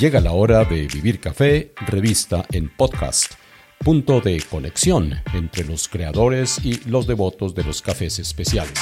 Llega 0.00 0.18
la 0.18 0.32
hora 0.32 0.64
de 0.64 0.86
Vivir 0.86 1.20
Café, 1.20 1.74
revista 1.86 2.46
en 2.52 2.74
podcast, 2.74 3.34
punto 3.84 4.22
de 4.22 4.42
conexión 4.50 5.12
entre 5.34 5.62
los 5.64 5.88
creadores 5.88 6.58
y 6.64 6.88
los 6.88 7.06
devotos 7.06 7.54
de 7.54 7.64
los 7.64 7.82
cafés 7.82 8.18
especiales. 8.18 8.72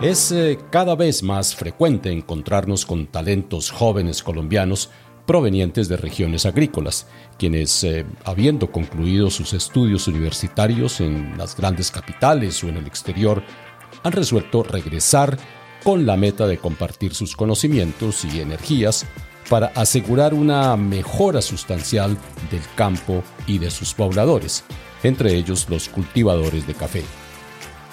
Es 0.00 0.32
eh, 0.32 0.58
cada 0.70 0.96
vez 0.96 1.22
más 1.22 1.54
frecuente 1.54 2.10
encontrarnos 2.10 2.86
con 2.86 3.06
talentos 3.06 3.70
jóvenes 3.70 4.22
colombianos 4.22 4.90
provenientes 5.28 5.88
de 5.88 5.98
regiones 5.98 6.46
agrícolas, 6.46 7.06
quienes, 7.38 7.84
eh, 7.84 8.06
habiendo 8.24 8.72
concluido 8.72 9.28
sus 9.28 9.52
estudios 9.52 10.08
universitarios 10.08 11.02
en 11.02 11.36
las 11.36 11.54
grandes 11.54 11.90
capitales 11.90 12.64
o 12.64 12.68
en 12.68 12.78
el 12.78 12.86
exterior, 12.86 13.42
han 14.02 14.12
resuelto 14.12 14.62
regresar 14.62 15.36
con 15.84 16.06
la 16.06 16.16
meta 16.16 16.46
de 16.46 16.56
compartir 16.56 17.14
sus 17.14 17.36
conocimientos 17.36 18.24
y 18.24 18.40
energías 18.40 19.04
para 19.50 19.66
asegurar 19.74 20.32
una 20.32 20.74
mejora 20.78 21.42
sustancial 21.42 22.16
del 22.50 22.62
campo 22.74 23.22
y 23.46 23.58
de 23.58 23.70
sus 23.70 23.92
pobladores, 23.92 24.64
entre 25.02 25.34
ellos 25.34 25.66
los 25.68 25.90
cultivadores 25.90 26.66
de 26.66 26.72
café. 26.72 27.04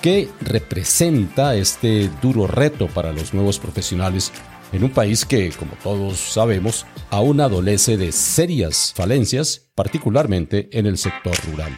¿Qué 0.01 0.29
representa 0.39 1.55
este 1.55 2.09
duro 2.21 2.47
reto 2.47 2.87
para 2.87 3.11
los 3.11 3.33
nuevos 3.33 3.59
profesionales 3.59 4.31
en 4.71 4.83
un 4.83 4.89
país 4.89 5.25
que, 5.25 5.51
como 5.51 5.73
todos 5.83 6.17
sabemos, 6.17 6.85
aún 7.09 7.41
adolece 7.41 7.97
de 7.97 8.11
serias 8.11 8.93
falencias, 8.95 9.67
particularmente 9.75 10.69
en 10.71 10.85
el 10.85 10.97
sector 10.97 11.35
rural. 11.49 11.77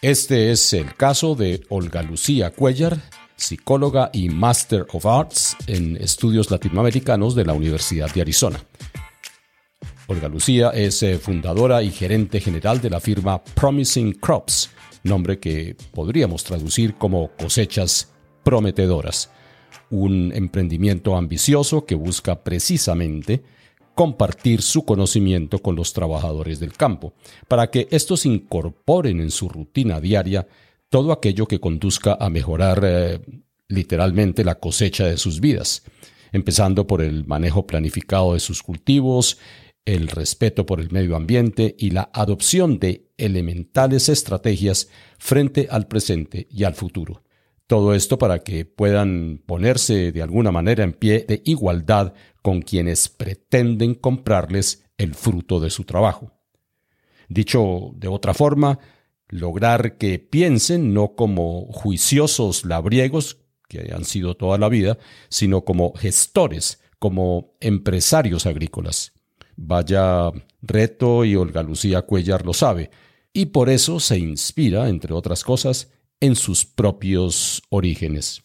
Este 0.00 0.52
es 0.52 0.72
el 0.74 0.94
caso 0.94 1.34
de 1.34 1.64
Olga 1.70 2.02
Lucía 2.02 2.52
Cuellar, 2.52 2.98
psicóloga 3.34 4.10
y 4.12 4.28
Master 4.28 4.86
of 4.92 5.06
Arts 5.06 5.56
en 5.66 5.96
estudios 5.96 6.52
latinoamericanos 6.52 7.34
de 7.34 7.44
la 7.44 7.52
Universidad 7.52 8.12
de 8.14 8.20
Arizona. 8.20 8.60
Olga 10.06 10.28
Lucía 10.28 10.70
es 10.70 11.02
eh, 11.02 11.18
fundadora 11.18 11.82
y 11.82 11.90
gerente 11.90 12.40
general 12.40 12.80
de 12.80 12.90
la 12.90 13.00
firma 13.00 13.42
Promising 13.42 14.14
Crops, 14.14 14.70
nombre 15.08 15.38
que 15.38 15.76
podríamos 15.92 16.44
traducir 16.44 16.94
como 16.94 17.30
cosechas 17.36 18.12
prometedoras, 18.42 19.30
un 19.90 20.32
emprendimiento 20.34 21.16
ambicioso 21.16 21.84
que 21.84 21.94
busca 21.94 22.42
precisamente 22.42 23.42
compartir 23.94 24.62
su 24.62 24.84
conocimiento 24.84 25.58
con 25.58 25.74
los 25.74 25.92
trabajadores 25.92 26.60
del 26.60 26.72
campo, 26.72 27.14
para 27.48 27.68
que 27.68 27.88
estos 27.90 28.26
incorporen 28.26 29.20
en 29.20 29.30
su 29.32 29.48
rutina 29.48 30.00
diaria 30.00 30.46
todo 30.88 31.10
aquello 31.10 31.46
que 31.46 31.58
conduzca 31.58 32.16
a 32.20 32.30
mejorar 32.30 32.80
eh, 32.84 33.20
literalmente 33.66 34.44
la 34.44 34.54
cosecha 34.54 35.06
de 35.06 35.16
sus 35.16 35.40
vidas, 35.40 35.82
empezando 36.32 36.86
por 36.86 37.02
el 37.02 37.26
manejo 37.26 37.66
planificado 37.66 38.34
de 38.34 38.40
sus 38.40 38.62
cultivos, 38.62 39.38
el 39.88 40.08
respeto 40.08 40.66
por 40.66 40.80
el 40.80 40.90
medio 40.90 41.16
ambiente 41.16 41.74
y 41.78 41.92
la 41.92 42.10
adopción 42.12 42.78
de 42.78 43.08
elementales 43.16 44.10
estrategias 44.10 44.90
frente 45.18 45.66
al 45.70 45.88
presente 45.88 46.46
y 46.50 46.64
al 46.64 46.74
futuro. 46.74 47.22
Todo 47.66 47.94
esto 47.94 48.18
para 48.18 48.40
que 48.40 48.66
puedan 48.66 49.42
ponerse 49.46 50.12
de 50.12 50.20
alguna 50.20 50.52
manera 50.52 50.84
en 50.84 50.92
pie 50.92 51.24
de 51.26 51.40
igualdad 51.46 52.12
con 52.42 52.60
quienes 52.60 53.08
pretenden 53.08 53.94
comprarles 53.94 54.84
el 54.98 55.14
fruto 55.14 55.58
de 55.58 55.70
su 55.70 55.84
trabajo. 55.84 56.32
Dicho 57.30 57.92
de 57.94 58.08
otra 58.08 58.34
forma, 58.34 58.78
lograr 59.28 59.96
que 59.96 60.18
piensen 60.18 60.92
no 60.92 61.14
como 61.14 61.72
juiciosos 61.72 62.66
labriegos, 62.66 63.38
que 63.68 63.90
han 63.94 64.04
sido 64.04 64.36
toda 64.36 64.58
la 64.58 64.68
vida, 64.68 64.98
sino 65.30 65.64
como 65.64 65.94
gestores, 65.94 66.82
como 66.98 67.56
empresarios 67.60 68.44
agrícolas. 68.44 69.17
Vaya 69.60 70.30
reto 70.62 71.24
y 71.24 71.34
Olga 71.34 71.64
Lucía 71.64 72.02
Cuellar 72.02 72.46
lo 72.46 72.52
sabe, 72.52 72.90
y 73.32 73.46
por 73.46 73.68
eso 73.68 73.98
se 73.98 74.16
inspira, 74.16 74.88
entre 74.88 75.12
otras 75.14 75.42
cosas, 75.42 75.92
en 76.20 76.36
sus 76.36 76.64
propios 76.64 77.60
orígenes. 77.68 78.44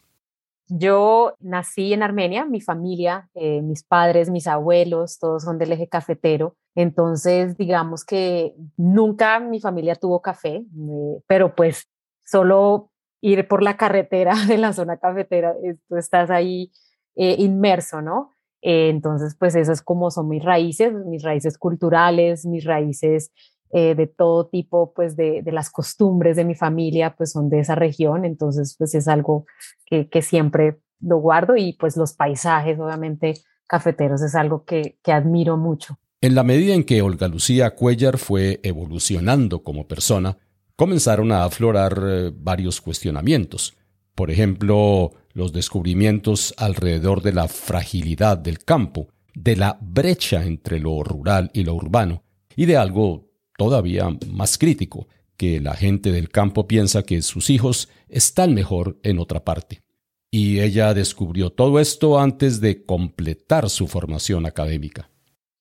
Yo 0.67 1.35
nací 1.39 1.93
en 1.93 2.01
Armenia, 2.01 2.45
mi 2.45 2.61
familia, 2.61 3.29
eh, 3.35 3.61
mis 3.61 3.83
padres, 3.83 4.31
mis 4.31 4.47
abuelos, 4.47 5.19
todos 5.19 5.43
son 5.43 5.59
del 5.59 5.73
eje 5.73 5.87
cafetero. 5.87 6.55
Entonces, 6.73 7.57
digamos 7.57 8.03
que 8.03 8.55
nunca 8.75 9.39
mi 9.39 9.59
familia 9.59 9.95
tuvo 9.95 10.19
café, 10.19 10.55
eh, 10.65 11.21
pero 11.27 11.53
pues 11.53 11.87
solo 12.25 12.89
ir 13.21 13.47
por 13.47 13.61
la 13.61 13.77
carretera 13.77 14.33
de 14.47 14.57
la 14.57 14.73
zona 14.73 14.97
cafetera, 14.97 15.53
tú 15.87 15.95
estás 15.95 16.31
ahí 16.31 16.71
eh, 17.15 17.35
inmerso, 17.37 18.01
¿no? 18.01 18.32
Eh, 18.63 18.89
entonces, 18.89 19.35
pues 19.37 19.55
esas 19.55 19.81
como 19.81 20.09
son 20.09 20.29
mis 20.29 20.43
raíces, 20.43 20.93
mis 21.05 21.21
raíces 21.21 21.57
culturales, 21.57 22.45
mis 22.45 22.63
raíces 22.63 23.31
eh, 23.73 23.93
de 23.93 24.07
todo 24.07 24.47
tipo, 24.47 24.93
pues 24.93 25.17
de, 25.17 25.43
las 25.47 25.69
costumbres 25.69 26.37
de 26.37 26.45
mi 26.45 26.55
familia, 26.55 27.15
pues 27.15 27.33
son 27.33 27.49
de 27.49 27.59
esa 27.59 27.75
región. 27.75 28.23
Entonces, 28.23 28.75
pues 28.77 28.95
es 28.95 29.07
algo 29.07 29.45
que, 29.85 30.07
que 30.07 30.21
siempre 30.21 30.79
lo 31.01 31.17
guardo 31.17 31.57
y 31.57 31.73
pues 31.73 31.97
los 31.97 32.13
paisajes, 32.13 32.79
obviamente, 32.79 33.33
cafeteros 33.67 34.21
es 34.21 34.33
algo 34.33 34.63
que, 34.63 34.97
que 35.03 35.11
admiro 35.11 35.57
mucho. 35.57 35.99
En 36.21 36.35
la 36.35 36.43
medida 36.43 36.73
en 36.73 36.85
que 36.85 37.01
Olga 37.01 37.27
Lucía 37.27 37.75
Cuellar 37.75 38.17
fue 38.17 38.61
evolucionando 38.63 39.61
como 39.61 39.89
persona, 39.89 40.37
comenzaron 40.77 41.33
a 41.33 41.43
aflorar 41.43 42.01
eh, 42.01 42.31
varios 42.33 42.79
cuestionamientos. 42.79 43.75
Por 44.15 44.29
ejemplo, 44.29 45.11
los 45.33 45.53
descubrimientos 45.53 46.53
alrededor 46.57 47.21
de 47.21 47.33
la 47.33 47.47
fragilidad 47.47 48.37
del 48.37 48.59
campo, 48.59 49.09
de 49.33 49.55
la 49.55 49.77
brecha 49.81 50.45
entre 50.45 50.79
lo 50.79 51.03
rural 51.03 51.49
y 51.53 51.63
lo 51.63 51.73
urbano, 51.73 52.23
y 52.55 52.65
de 52.65 52.77
algo 52.77 53.31
todavía 53.57 54.07
más 54.31 54.57
crítico, 54.57 55.07
que 55.37 55.59
la 55.59 55.73
gente 55.73 56.11
del 56.11 56.29
campo 56.29 56.67
piensa 56.67 57.03
que 57.03 57.21
sus 57.21 57.49
hijos 57.49 57.89
están 58.07 58.53
mejor 58.53 58.99
en 59.03 59.17
otra 59.17 59.43
parte. 59.43 59.81
Y 60.29 60.59
ella 60.59 60.93
descubrió 60.93 61.51
todo 61.51 61.79
esto 61.79 62.19
antes 62.19 62.61
de 62.61 62.85
completar 62.85 63.69
su 63.69 63.87
formación 63.87 64.45
académica. 64.45 65.09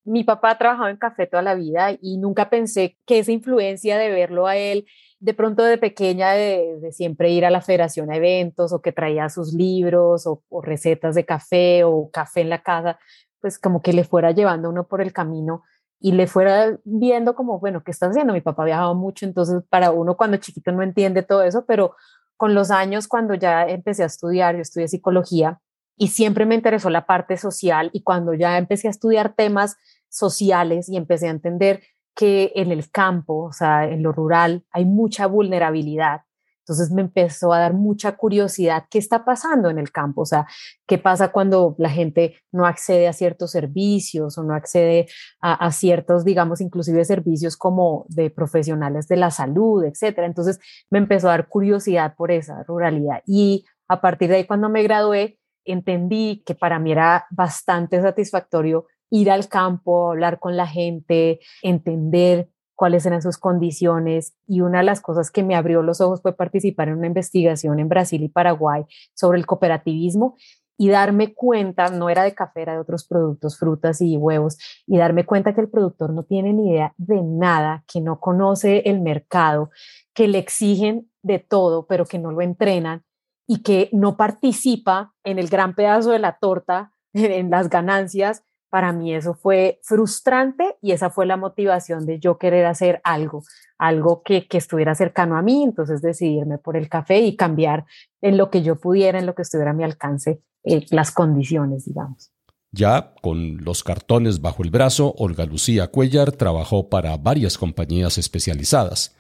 Mi 0.05 0.25
papá 0.25 0.51
ha 0.51 0.59
trabajado 0.59 0.89
en 0.89 0.97
café 0.97 1.27
toda 1.27 1.43
la 1.43 1.55
vida 1.55 1.97
y 2.01 2.19
nunca 2.19 2.51
pensé 2.51 2.99
que 3.07 3.21
esa 3.21 3.33
influencia 3.33 3.99
de 3.99 4.11
verlo 4.11 4.47
a 4.47 4.57
él 4.57 4.87
de 5.23 5.35
pronto 5.35 5.63
de 5.63 5.79
pequeña 5.79 6.33
de, 6.33 6.91
siempre 6.91 7.31
ir 7.31 7.45
a 7.45 7.51
la 7.51 7.61
federación 7.61 8.11
a 8.11 8.17
eventos 8.17 8.73
o 8.73 8.83
que 8.83 8.91
traía 8.91 9.29
sus 9.29 9.55
libros 9.55 10.27
o, 10.27 10.43
recetas 10.63 11.15
de 11.15 11.25
café 11.25 11.85
o 11.85 12.11
café 12.13 12.41
en 12.41 12.49
la 12.49 12.63
casa, 12.65 12.99
pues 13.41 13.57
como 13.57 13.83
que 13.83 13.93
le 13.93 14.03
fuera 14.03 14.33
llevando 14.33 14.69
uno 14.69 14.89
por 14.89 15.01
el 15.01 15.13
camino 15.13 15.63
y 16.01 16.11
le 16.11 16.27
fuera 16.27 16.77
viendo 16.85 17.37
como, 17.37 17.61
bueno, 17.61 17.85
¿qué 17.85 17.93
estás 17.93 18.11
haciendo? 18.11 18.33
Mi 18.33 18.41
papá 18.41 18.65
viajaba 18.65 18.95
mucho, 18.95 19.25
entonces 19.25 19.63
para 19.69 19.93
uno 19.93 20.17
cuando 20.17 20.39
chiquito 20.39 20.73
no 20.73 20.83
entiende 20.83 21.23
todo 21.23 21.45
eso, 21.45 21.65
pero 21.67 21.95
con 22.37 22.57
los 22.57 22.73
años 22.73 23.07
cuando 23.07 23.35
ya 23.35 23.69
empecé 23.69 24.03
a 24.03 24.07
estudiar, 24.07 24.57
yo 24.57 24.63
estudié 24.63 24.89
psicología 24.89 25.61
y 25.97 26.09
siempre 26.09 26.47
me 26.47 26.55
interesó 26.55 26.91
la 26.91 27.07
parte 27.07 27.37
social 27.37 27.91
y 27.93 28.03
cuando 28.03 28.35
ya 28.35 28.59
empecé 28.59 28.89
a 28.89 28.91
estudiar 28.91 29.35
temas 29.35 29.77
sociales 30.09 30.89
y 30.89 30.97
empecé 30.97 31.29
a 31.29 31.31
entender 31.31 31.83
que 32.15 32.53
en 32.57 32.71
el 32.73 32.91
campo, 32.91 33.45
o 33.45 33.53
sea, 33.53 33.89
en 33.89 34.03
lo 34.03 34.13
rural, 34.13 34.65
hay 34.71 34.85
mucha 34.85 35.27
vulnerabilidad. 35.27 36.23
Entonces 36.63 36.93
me 36.93 37.03
empezó 37.03 37.53
a 37.53 37.59
dar 37.59 37.75
mucha 37.75 38.17
curiosidad 38.17 38.85
qué 38.89 38.99
está 38.99 39.25
pasando 39.25 39.69
en 39.69 39.79
el 39.79 39.91
campo, 39.91 40.23
o 40.23 40.27
sea, 40.27 40.47
qué 40.87 40.97
pasa 40.97 41.33
cuando 41.33 41.75
la 41.79 41.91
gente 41.91 42.37
no 42.53 42.67
accede 42.67 43.09
a 43.09 43.13
ciertos 43.13 43.51
servicios 43.51 44.39
o 44.39 44.45
no 44.45 44.55
accede 44.55 45.07
a, 45.41 45.73
ciertos, 45.73 46.25
digamos, 46.25 46.61
inclusive 46.61 47.05
servicios 47.05 47.57
como 47.57 48.07
de 48.09 48.31
profesionales 48.31 49.09
de 49.09 49.17
la 49.17 49.33
salud, 49.33 49.85
etcétera. 49.85 50.27
Entonces 50.27 50.61
me 50.89 50.99
empezó 50.99 51.29
a 51.29 51.33
dar 51.33 51.49
curiosidad 51.49 52.15
por 52.17 52.31
esa 52.31 52.63
ruralidad 52.63 53.23
y 53.27 53.65
a 53.89 54.01
partir 54.01 54.31
de 54.31 54.37
ahí 54.37 54.45
cuando 54.47 54.69
me 54.69 54.85
gradué 54.85 55.41
entendí 55.65 56.43
que 56.45 56.55
para 56.55 56.79
mí 56.79 56.93
era 56.93 57.27
bastante 57.31 58.01
satisfactorio 58.01 58.87
ir 59.11 59.31
al 59.31 59.49
campo, 59.49 60.11
hablar 60.11 60.39
con 60.39 60.57
la 60.57 60.67
gente, 60.67 61.41
entender 61.63 62.49
cuáles 62.75 63.05
eran 63.05 63.23
sus 63.23 63.39
condiciones. 63.39 64.35
Y 64.47 64.63
una 64.63 64.79
de 64.79 64.85
las 64.85 65.01
cosas 65.01 65.31
que 65.31 65.43
me 65.43 65.55
abrió 65.55 65.83
los 65.83 66.01
ojos 66.01 66.23
fue 66.23 66.35
participar 66.35 66.89
en 66.89 66.99
una 66.99 67.07
investigación 67.07 67.79
en 67.79 67.89
Brasil 67.89 68.23
y 68.23 68.29
Paraguay 68.29 68.85
sobre 69.15 69.39
el 69.39 69.47
cooperativismo 69.47 70.37
y 70.79 70.89
darme 70.89 71.35
cuenta, 71.35 71.91
no 71.91 72.09
era 72.09 72.25
de 72.25 72.35
café, 72.35 72.63
era 72.63 72.73
de 72.73 72.81
otros 72.81 73.07
productos, 73.07 73.59
frutas 73.59 74.01
y 74.01 74.17
huevos, 74.17 74.59
y 74.87 74.99
darme 74.99 75.25
cuenta 75.25 75.55
que 75.55 75.61
el 75.61 75.69
productor 75.69 76.13
no 76.13 76.25
tiene 76.25 76.53
ni 76.53 76.71
idea 76.71 76.95
de 76.97 77.23
nada, 77.23 77.85
que 77.87 78.01
no 78.01 78.19
conoce 78.19 78.79
el 78.87 79.01
mercado, 79.01 79.71
que 80.15 80.27
le 80.27 80.39
exigen 80.39 81.09
de 81.23 81.39
todo, 81.39 81.87
pero 81.87 82.05
que 82.05 82.19
no 82.19 82.33
lo 82.33 82.41
entrenan 82.41 83.05
y 83.47 83.63
que 83.63 83.89
no 83.93 84.17
participa 84.17 85.15
en 85.25 85.39
el 85.39 85.49
gran 85.49 85.75
pedazo 85.75 86.11
de 86.11 86.19
la 86.19 86.39
torta, 86.39 86.93
en 87.13 87.51
las 87.51 87.69
ganancias, 87.69 88.45
para 88.71 88.93
mí 88.93 89.15
eso 89.15 89.35
fue 89.35 89.81
frustrante 89.83 90.77
y 90.81 90.93
esa 90.93 91.11
fue 91.11 91.27
la 91.27 91.37
motivación 91.37 92.07
de 92.07 92.19
yo 92.19 92.39
querer 92.39 92.65
hacer 92.65 93.03
algo, 93.05 93.43
algo 93.77 94.23
que, 94.23 94.49
que, 94.49 94.57
estuviera 94.57 94.95
cercano 94.95 95.37
a 95.37 95.43
mí, 95.43 95.63
entonces 95.63 96.01
decidirme 96.01 96.57
por 96.57 96.79
el 96.79 96.89
café 96.89 97.21
y 97.21 97.37
cambiar 97.37 97.85
en 98.23 98.39
lo 98.39 98.51
que 98.51 98.63
yo 98.63 98.77
pudiera, 98.77 99.19
en 99.19 99.27
lo 99.27 99.35
que 99.35 99.43
estuviera 99.43 99.73
a 99.73 99.75
mi 99.75 99.85
alcance, 99.85 100.41
eh, 100.65 100.87
las 100.91 101.11
condiciones, 101.11 101.85
digamos. 101.85 102.33
Ya 102.71 103.13
con 103.21 103.59
los 103.59 103.85
cartones 103.85 104.41
bajo 104.41 104.63
el 104.63 104.71
brazo, 104.71 105.15
Olga 105.19 105.45
Lucía 105.45 105.89
Cuellar 105.89 106.33
trabajó 106.33 106.89
para 106.89 107.15
varias 107.19 107.59
compañías 107.59 108.17
especializadas. 108.17 109.15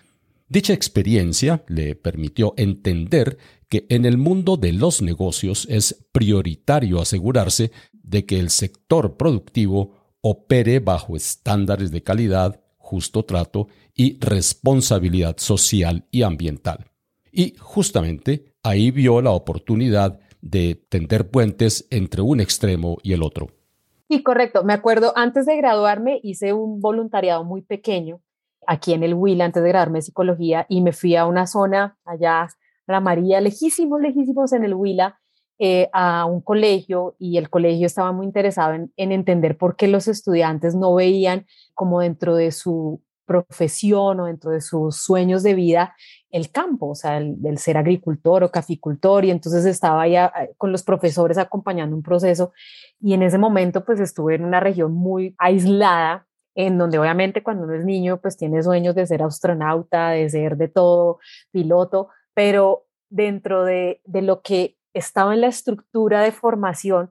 Dicha 0.52 0.74
experiencia 0.74 1.64
le 1.66 1.94
permitió 1.94 2.52
entender 2.58 3.38
que 3.70 3.86
en 3.88 4.04
el 4.04 4.18
mundo 4.18 4.58
de 4.58 4.74
los 4.74 5.00
negocios 5.00 5.66
es 5.70 6.04
prioritario 6.12 7.00
asegurarse 7.00 7.72
de 7.94 8.26
que 8.26 8.38
el 8.38 8.50
sector 8.50 9.16
productivo 9.16 9.94
opere 10.20 10.78
bajo 10.78 11.16
estándares 11.16 11.90
de 11.90 12.02
calidad, 12.02 12.60
justo 12.76 13.24
trato 13.24 13.68
y 13.94 14.18
responsabilidad 14.20 15.36
social 15.38 16.04
y 16.10 16.20
ambiental. 16.20 16.90
Y 17.32 17.54
justamente 17.58 18.52
ahí 18.62 18.90
vio 18.90 19.22
la 19.22 19.30
oportunidad 19.30 20.20
de 20.42 20.74
tender 20.74 21.30
puentes 21.30 21.86
entre 21.88 22.20
un 22.20 22.40
extremo 22.40 22.98
y 23.02 23.14
el 23.14 23.22
otro. 23.22 23.48
Sí, 24.10 24.22
correcto. 24.22 24.64
Me 24.64 24.74
acuerdo, 24.74 25.14
antes 25.16 25.46
de 25.46 25.56
graduarme 25.56 26.20
hice 26.22 26.52
un 26.52 26.82
voluntariado 26.82 27.42
muy 27.42 27.62
pequeño 27.62 28.20
aquí 28.66 28.92
en 28.92 29.02
el 29.02 29.14
Huila, 29.14 29.44
antes 29.44 29.62
de 29.62 29.68
graduarme 29.68 29.98
de 29.98 30.02
psicología, 30.02 30.66
y 30.68 30.80
me 30.82 30.92
fui 30.92 31.16
a 31.16 31.26
una 31.26 31.46
zona 31.46 31.96
allá, 32.04 32.48
la 32.86 33.00
María, 33.00 33.40
lejísimos, 33.40 34.00
lejísimos 34.00 34.52
en 34.52 34.64
el 34.64 34.74
Huila, 34.74 35.18
eh, 35.58 35.88
a 35.92 36.24
un 36.24 36.40
colegio 36.40 37.14
y 37.18 37.36
el 37.36 37.48
colegio 37.48 37.86
estaba 37.86 38.10
muy 38.10 38.26
interesado 38.26 38.72
en, 38.74 38.92
en, 38.96 39.12
entender 39.12 39.56
por 39.56 39.76
qué 39.76 39.86
los 39.86 40.08
estudiantes 40.08 40.74
no 40.74 40.94
veían 40.94 41.46
como 41.74 42.00
dentro 42.00 42.34
de 42.34 42.50
su 42.50 43.00
profesión 43.26 44.18
o 44.20 44.26
dentro 44.26 44.50
de 44.50 44.60
sus 44.60 44.96
sueños 44.96 45.42
de 45.42 45.54
vida 45.54 45.94
el 46.30 46.50
campo, 46.50 46.88
o 46.88 46.94
sea, 46.94 47.18
el, 47.18 47.58
ser 47.58 47.76
agricultor 47.76 48.42
o 48.42 48.50
caficultor, 48.50 49.24
y 49.24 49.30
entonces 49.30 49.66
estaba 49.66 50.08
ya 50.08 50.32
con 50.56 50.72
los 50.72 50.82
profesores 50.82 51.38
acompañando 51.38 51.94
un 51.94 52.02
proceso 52.02 52.52
y 53.00 53.12
en 53.12 53.22
ese 53.22 53.38
momento 53.38 53.84
pues 53.84 54.00
estuve 54.00 54.34
en 54.34 54.44
una 54.44 54.58
región 54.58 54.92
muy 54.92 55.34
aislada, 55.38 56.26
en 56.54 56.78
donde 56.78 56.98
obviamente 56.98 57.42
cuando 57.42 57.64
uno 57.64 57.74
es 57.74 57.84
niño 57.84 58.20
pues 58.20 58.36
tiene 58.36 58.62
sueños 58.62 58.94
de 58.94 59.06
ser 59.06 59.22
astronauta, 59.22 60.10
de 60.10 60.28
ser 60.28 60.56
de 60.56 60.68
todo, 60.68 61.18
piloto, 61.50 62.08
pero 62.34 62.86
dentro 63.08 63.64
de, 63.64 64.00
de 64.04 64.22
lo 64.22 64.42
que 64.42 64.76
estaba 64.94 65.34
en 65.34 65.40
la 65.40 65.48
estructura 65.48 66.22
de 66.22 66.32
formación, 66.32 67.10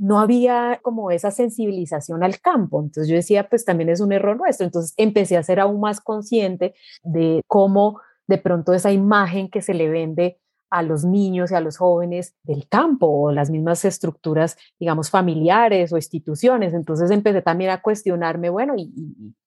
no 0.00 0.18
había 0.18 0.80
como 0.82 1.10
esa 1.10 1.30
sensibilización 1.30 2.24
al 2.24 2.40
campo. 2.40 2.80
Entonces 2.80 3.08
yo 3.08 3.16
decía, 3.16 3.48
pues 3.50 3.66
también 3.66 3.90
es 3.90 4.00
un 4.00 4.12
error 4.12 4.36
nuestro. 4.36 4.64
Entonces 4.64 4.94
empecé 4.96 5.36
a 5.36 5.42
ser 5.42 5.60
aún 5.60 5.78
más 5.78 6.00
consciente 6.00 6.74
de 7.02 7.42
cómo 7.46 8.00
de 8.26 8.38
pronto 8.38 8.72
esa 8.72 8.92
imagen 8.92 9.50
que 9.50 9.60
se 9.60 9.74
le 9.74 9.90
vende 9.90 10.39
a 10.70 10.82
los 10.82 11.04
niños 11.04 11.50
y 11.50 11.54
a 11.54 11.60
los 11.60 11.76
jóvenes 11.76 12.34
del 12.44 12.68
campo 12.68 13.06
o 13.06 13.32
las 13.32 13.50
mismas 13.50 13.84
estructuras, 13.84 14.56
digamos, 14.78 15.10
familiares 15.10 15.92
o 15.92 15.96
instituciones. 15.96 16.72
Entonces 16.74 17.10
empecé 17.10 17.42
también 17.42 17.70
a 17.70 17.82
cuestionarme, 17.82 18.50
bueno, 18.50 18.74
¿y, 18.76 18.92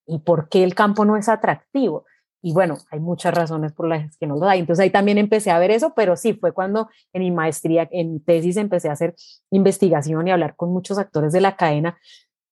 y, 0.06 0.18
por 0.18 0.48
qué 0.48 0.62
el 0.62 0.74
campo 0.74 1.04
no 1.04 1.16
es 1.16 1.28
atractivo? 1.28 2.04
Y 2.42 2.52
bueno, 2.52 2.76
hay 2.90 3.00
muchas 3.00 3.32
razones 3.32 3.72
por 3.72 3.88
las 3.88 4.18
que 4.18 4.26
no 4.26 4.36
lo 4.36 4.46
hay. 4.46 4.60
Entonces 4.60 4.82
ahí 4.82 4.90
también 4.90 5.16
empecé 5.16 5.50
a 5.50 5.58
ver 5.58 5.70
eso, 5.70 5.94
pero 5.96 6.14
sí, 6.14 6.34
fue 6.34 6.52
cuando 6.52 6.90
en 7.14 7.22
mi 7.22 7.30
maestría, 7.30 7.88
en 7.90 8.12
mi 8.12 8.20
tesis, 8.20 8.58
empecé 8.58 8.90
a 8.90 8.92
hacer 8.92 9.14
investigación 9.50 10.28
y 10.28 10.30
hablar 10.30 10.54
con 10.54 10.70
muchos 10.70 10.98
actores 10.98 11.32
de 11.32 11.40
la 11.40 11.56
cadena, 11.56 11.98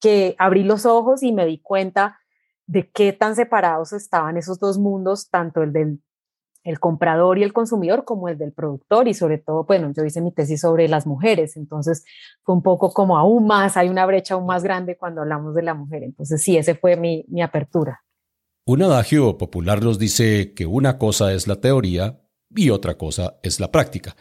que 0.00 0.34
abrí 0.38 0.64
los 0.64 0.86
ojos 0.86 1.22
y 1.22 1.32
me 1.32 1.44
di 1.44 1.58
cuenta 1.58 2.18
de 2.66 2.90
qué 2.90 3.12
tan 3.12 3.36
separados 3.36 3.92
estaban 3.92 4.38
esos 4.38 4.58
dos 4.58 4.78
mundos, 4.78 5.28
tanto 5.28 5.62
el 5.62 5.74
del 5.74 6.00
el 6.64 6.78
comprador 6.78 7.38
y 7.38 7.42
el 7.42 7.52
consumidor 7.52 8.04
como 8.04 8.28
el 8.28 8.38
del 8.38 8.52
productor 8.52 9.08
y 9.08 9.14
sobre 9.14 9.38
todo, 9.38 9.64
bueno, 9.64 9.92
yo 9.96 10.04
hice 10.04 10.20
mi 10.20 10.32
tesis 10.32 10.60
sobre 10.60 10.88
las 10.88 11.06
mujeres, 11.06 11.56
entonces 11.56 12.04
fue 12.42 12.54
un 12.54 12.62
poco 12.62 12.92
como 12.92 13.18
aún 13.18 13.46
más, 13.46 13.76
hay 13.76 13.88
una 13.88 14.06
brecha 14.06 14.34
aún 14.34 14.46
más 14.46 14.62
grande 14.62 14.96
cuando 14.96 15.22
hablamos 15.22 15.54
de 15.54 15.62
la 15.62 15.74
mujer, 15.74 16.02
entonces 16.04 16.42
sí, 16.42 16.56
ese 16.56 16.74
fue 16.74 16.96
mi, 16.96 17.24
mi 17.28 17.42
apertura. 17.42 18.02
Un 18.64 18.82
adagio 18.82 19.38
popular 19.38 19.82
nos 19.82 19.98
dice 19.98 20.54
que 20.54 20.66
una 20.66 20.98
cosa 20.98 21.32
es 21.32 21.48
la 21.48 21.60
teoría 21.60 22.20
y 22.54 22.70
otra 22.70 22.96
cosa 22.96 23.38
es 23.42 23.58
la 23.58 23.72
práctica. 23.72 24.14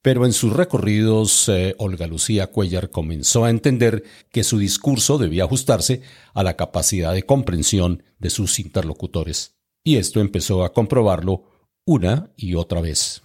Pero 0.00 0.24
en 0.24 0.32
sus 0.32 0.52
recorridos, 0.52 1.48
eh, 1.48 1.74
Olga 1.78 2.06
Lucía 2.06 2.46
Cuellar 2.46 2.90
comenzó 2.90 3.44
a 3.44 3.50
entender 3.50 4.04
que 4.30 4.44
su 4.44 4.58
discurso 4.58 5.18
debía 5.18 5.44
ajustarse 5.44 6.02
a 6.34 6.44
la 6.44 6.56
capacidad 6.56 7.12
de 7.12 7.24
comprensión 7.24 8.04
de 8.18 8.30
sus 8.30 8.60
interlocutores. 8.60 9.58
Y 9.82 9.96
esto 9.96 10.20
empezó 10.20 10.62
a 10.62 10.72
comprobarlo 10.72 11.57
una 11.88 12.30
y 12.36 12.54
otra 12.54 12.82
vez. 12.82 13.22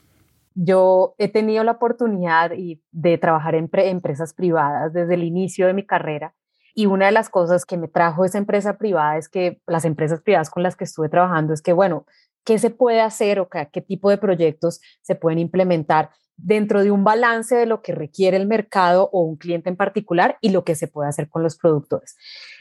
Yo 0.56 1.16
he 1.18 1.28
tenido 1.28 1.66
la 1.66 1.74
oportunidad 1.74 2.52
de 2.92 3.18
trabajar 3.18 3.56
en 3.56 3.70
empresas 3.74 4.34
privadas 4.34 4.94
desde 4.94 5.16
el 5.16 5.24
inicio 5.24 5.68
de 5.68 5.74
mi 5.74 5.86
carrera 5.86 6.34
y 6.74 6.86
una 6.86 7.08
de 7.08 7.12
las 7.12 7.28
cosas 7.28 7.66
que 7.66 7.76
me 7.76 7.90
trajo 7.90 8.24
esa 8.24 8.38
empresa 8.38 8.78
privada 8.78 9.18
es 9.18 9.28
que 9.28 9.62
las 9.68 9.84
empresas 9.84 10.22
privadas 10.22 10.50
con 10.50 10.64
las 10.64 10.78
que 10.78 10.86
estuve 10.86 11.10
trabajando 11.10 11.54
es 11.54 11.62
que, 11.62 11.74
bueno, 11.74 12.06
¿qué 12.46 12.58
se 12.58 12.70
puede 12.70 13.02
hacer 13.02 13.42
o 13.42 13.50
qué, 13.50 13.68
qué 13.70 13.82
tipo 13.82 14.10
de 14.10 14.18
proyectos 14.18 14.80
se 15.02 15.16
pueden 15.16 15.40
implementar 15.40 16.12
dentro 16.38 16.84
de 16.84 16.92
un 16.92 17.04
balance 17.04 17.54
de 17.56 17.66
lo 17.66 17.82
que 17.82 17.94
requiere 17.94 18.38
el 18.38 18.48
mercado 18.48 19.10
o 19.12 19.24
un 19.24 19.36
cliente 19.36 19.70
en 19.70 19.76
particular 19.76 20.38
y 20.40 20.50
lo 20.50 20.64
que 20.64 20.76
se 20.76 20.88
puede 20.88 21.10
hacer 21.10 21.28
con 21.28 21.44
los 21.44 21.58
productores. 21.58 22.16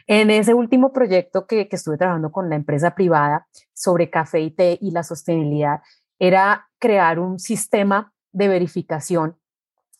En 0.06 0.30
ese 0.30 0.54
último 0.54 0.92
proyecto 0.92 1.46
que, 1.46 1.68
que 1.68 1.76
estuve 1.76 1.98
trabajando 1.98 2.32
con 2.32 2.48
la 2.48 2.56
empresa 2.56 2.94
privada 2.94 3.46
sobre 3.72 4.10
café 4.10 4.40
y 4.40 4.50
té 4.50 4.78
y 4.80 4.90
la 4.90 5.02
sostenibilidad, 5.02 5.80
era 6.18 6.68
crear 6.78 7.18
un 7.18 7.38
sistema 7.38 8.12
de 8.32 8.48
verificación 8.48 9.36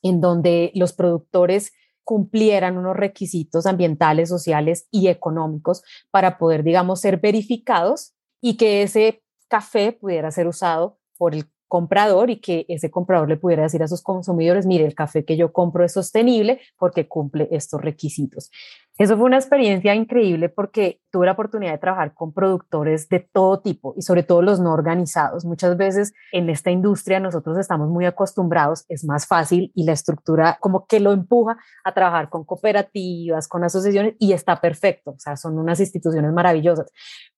en 0.02 0.20
donde 0.20 0.72
los 0.74 0.92
productores 0.92 1.72
cumplieran 2.04 2.78
unos 2.78 2.96
requisitos 2.96 3.66
ambientales, 3.66 4.28
sociales 4.28 4.88
y 4.90 5.08
económicos 5.08 5.82
para 6.10 6.38
poder, 6.38 6.64
digamos, 6.64 7.00
ser 7.00 7.18
verificados 7.20 8.14
y 8.40 8.56
que 8.56 8.82
ese 8.82 9.22
café 9.48 9.92
pudiera 9.92 10.30
ser 10.30 10.48
usado 10.48 10.98
por 11.16 11.34
el 11.34 11.46
comprador 11.68 12.28
y 12.28 12.40
que 12.40 12.66
ese 12.68 12.90
comprador 12.90 13.28
le 13.28 13.38
pudiera 13.38 13.62
decir 13.62 13.82
a 13.82 13.88
sus 13.88 14.02
consumidores, 14.02 14.66
mire, 14.66 14.84
el 14.84 14.94
café 14.94 15.24
que 15.24 15.38
yo 15.38 15.52
compro 15.52 15.84
es 15.84 15.92
sostenible 15.92 16.60
porque 16.76 17.08
cumple 17.08 17.48
estos 17.50 17.80
requisitos. 17.80 18.50
Eso 19.02 19.16
fue 19.16 19.26
una 19.26 19.38
experiencia 19.38 19.96
increíble 19.96 20.48
porque 20.48 21.00
tuve 21.10 21.26
la 21.26 21.32
oportunidad 21.32 21.72
de 21.72 21.78
trabajar 21.78 22.14
con 22.14 22.32
productores 22.32 23.08
de 23.08 23.18
todo 23.18 23.60
tipo 23.60 23.94
y 23.96 24.02
sobre 24.02 24.22
todo 24.22 24.42
los 24.42 24.60
no 24.60 24.72
organizados. 24.72 25.44
Muchas 25.44 25.76
veces 25.76 26.12
en 26.30 26.48
esta 26.48 26.70
industria 26.70 27.18
nosotros 27.18 27.58
estamos 27.58 27.88
muy 27.88 28.04
acostumbrados, 28.04 28.84
es 28.88 29.04
más 29.04 29.26
fácil 29.26 29.72
y 29.74 29.86
la 29.86 29.92
estructura 29.92 30.56
como 30.60 30.86
que 30.86 31.00
lo 31.00 31.10
empuja 31.10 31.56
a 31.82 31.92
trabajar 31.92 32.28
con 32.28 32.44
cooperativas, 32.44 33.48
con 33.48 33.64
asociaciones 33.64 34.14
y 34.20 34.34
está 34.34 34.60
perfecto, 34.60 35.10
o 35.10 35.18
sea, 35.18 35.36
son 35.36 35.58
unas 35.58 35.80
instituciones 35.80 36.32
maravillosas, 36.32 36.88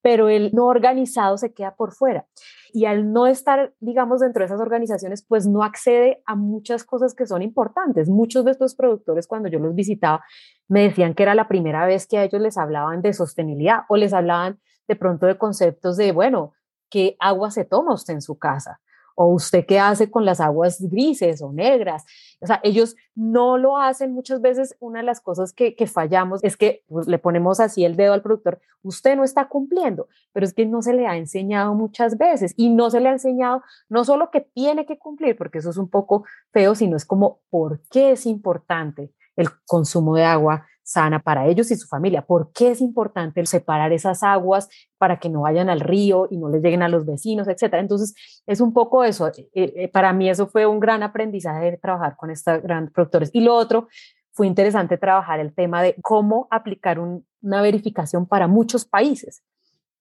pero 0.03 0.29
el 0.29 0.51
no 0.53 0.67
organizado 0.67 1.39
se 1.39 1.55
queda 1.55 1.75
por 1.77 1.95
fuera 1.95 2.27
y 2.75 2.87
al 2.87 3.13
no 3.13 3.29
estar, 3.29 3.73
digamos, 3.79 4.19
dentro 4.19 4.41
de 4.41 4.47
esas 4.47 4.61
organizaciones, 4.61 5.25
pues 5.25 5.47
no 5.47 5.63
accede 5.63 6.25
a 6.27 6.35
muchas 6.35 6.83
cosas 6.83 7.15
que 7.15 7.25
son 7.25 7.41
importantes. 7.41 8.09
Muchos 8.09 8.45
de 8.45 8.51
estos 8.51 8.75
productores, 8.75 9.29
cuando 9.29 9.49
yo 9.49 9.61
los 9.61 9.77
visitaba, 9.77 10.25
me 10.69 10.83
decían 10.83 11.15
que 11.15 11.23
era 11.23 11.35
la 11.35 11.49
primera 11.49 11.87
vez 11.87 12.07
que 12.07 12.19
a 12.19 12.25
ellos 12.25 12.41
les 12.41 12.57
hablaban 12.57 13.03
de 13.03 13.13
sostenibilidad 13.13 13.81
o 13.89 13.97
les 13.97 14.13
hablaban 14.13 14.61
de 14.89 14.97
pronto 14.97 15.27
de 15.27 15.39
conceptos 15.39 15.97
de, 15.97 16.13
bueno, 16.13 16.53
¿qué 16.91 17.17
agua 17.21 17.51
se 17.51 17.65
toma 17.65 17.95
usted 17.95 18.15
en 18.15 18.23
su 18.23 18.39
casa? 18.39 18.81
o 19.15 19.27
usted 19.27 19.65
qué 19.67 19.79
hace 19.79 20.11
con 20.11 20.25
las 20.25 20.41
aguas 20.41 20.81
grises 20.81 21.43
o 21.43 21.53
negras. 21.53 22.05
O 22.41 22.47
sea, 22.47 22.61
ellos 22.63 22.97
no 23.15 23.59
lo 23.59 23.79
hacen 23.79 24.13
muchas 24.13 24.41
veces. 24.41 24.77
Una 24.81 25.01
de 25.01 25.07
las 25.07 25.21
cosas 25.21 25.53
que, 25.53 25.75
fallamos 25.87 26.43
es 26.43 26.57
que 26.57 26.83
pues, 26.89 27.07
le 27.07 27.19
ponemos 27.19 27.61
así 27.61 27.85
el 27.85 27.97
dedo 27.97 28.15
al 28.15 28.23
productor, 28.23 28.61
usted 28.83 29.17
no 29.17 29.25
está 29.25 29.49
cumpliendo, 29.49 30.09
pero 30.33 30.47
es 30.47 30.55
que 30.55 30.67
no 30.67 30.83
se 30.83 30.95
le 30.95 31.07
ha 31.07 31.17
enseñado 31.17 31.75
muchas 31.75 32.17
veces 32.17 32.55
y 32.57 32.71
no 32.71 32.91
se 32.91 33.01
le 33.01 33.11
ha 33.11 33.13
enseñado 33.13 33.63
no 33.89 34.05
solo 34.05 34.31
que 34.31 34.41
tiene 34.41 34.87
que 34.87 34.99
cumplir, 34.99 35.37
porque 35.37 35.59
eso 35.59 35.71
es 35.71 35.77
un 35.77 35.89
poco 35.89 36.25
feo, 36.53 36.75
sino 36.75 36.97
es 36.97 37.05
como 37.05 37.41
por 37.51 37.81
qué 37.91 38.13
es 38.13 38.27
importante 38.27 39.13
el 39.37 39.49
consumo 39.67 40.17
de 40.17 40.25
agua 40.25 40.67
sana 40.85 41.19
para 41.19 41.47
ellos 41.47 41.71
y 41.71 41.77
su 41.77 41.89
familia. 41.89 42.27
¿Por 42.27 42.53
qué 42.53 42.71
es 42.71 42.81
importante 42.81 43.45
separar 43.47 43.93
esas 43.93 44.23
aguas 44.23 44.69
para 44.99 45.19
que 45.19 45.31
no 45.31 45.41
vayan 45.43 45.71
al 45.71 45.81
río 45.81 46.29
y 46.31 46.37
no 46.37 46.51
les 46.51 46.63
lleguen 46.63 46.83
a 46.83 46.89
los 46.89 47.07
vecinos, 47.07 47.49
etcétera? 47.49 47.81
Entonces, 47.81 48.15
es 48.47 48.61
un 48.61 48.73
poco 48.73 49.03
eso. 49.03 49.27
Eh, 49.29 49.49
eh, 49.55 49.89
para 49.89 50.13
mí 50.13 50.29
eso 50.29 50.47
fue 50.47 50.67
un 50.67 50.81
gran 50.81 51.03
aprendizaje 51.03 51.71
de 51.71 51.77
trabajar 51.79 52.17
con 52.17 52.31
estos 52.31 52.63
grandes 52.63 52.93
productores. 52.93 53.31
Y 53.33 53.41
lo 53.41 53.55
otro, 53.55 53.89
fue 54.35 54.47
interesante 54.47 54.99
trabajar 54.99 55.41
el 55.41 55.55
tema 55.55 55.83
de 55.83 55.97
cómo 56.03 56.49
aplicar 56.51 56.99
una 56.99 57.63
verificación 57.63 58.27
para 58.27 58.49
muchos 58.49 58.85
países, 58.85 59.45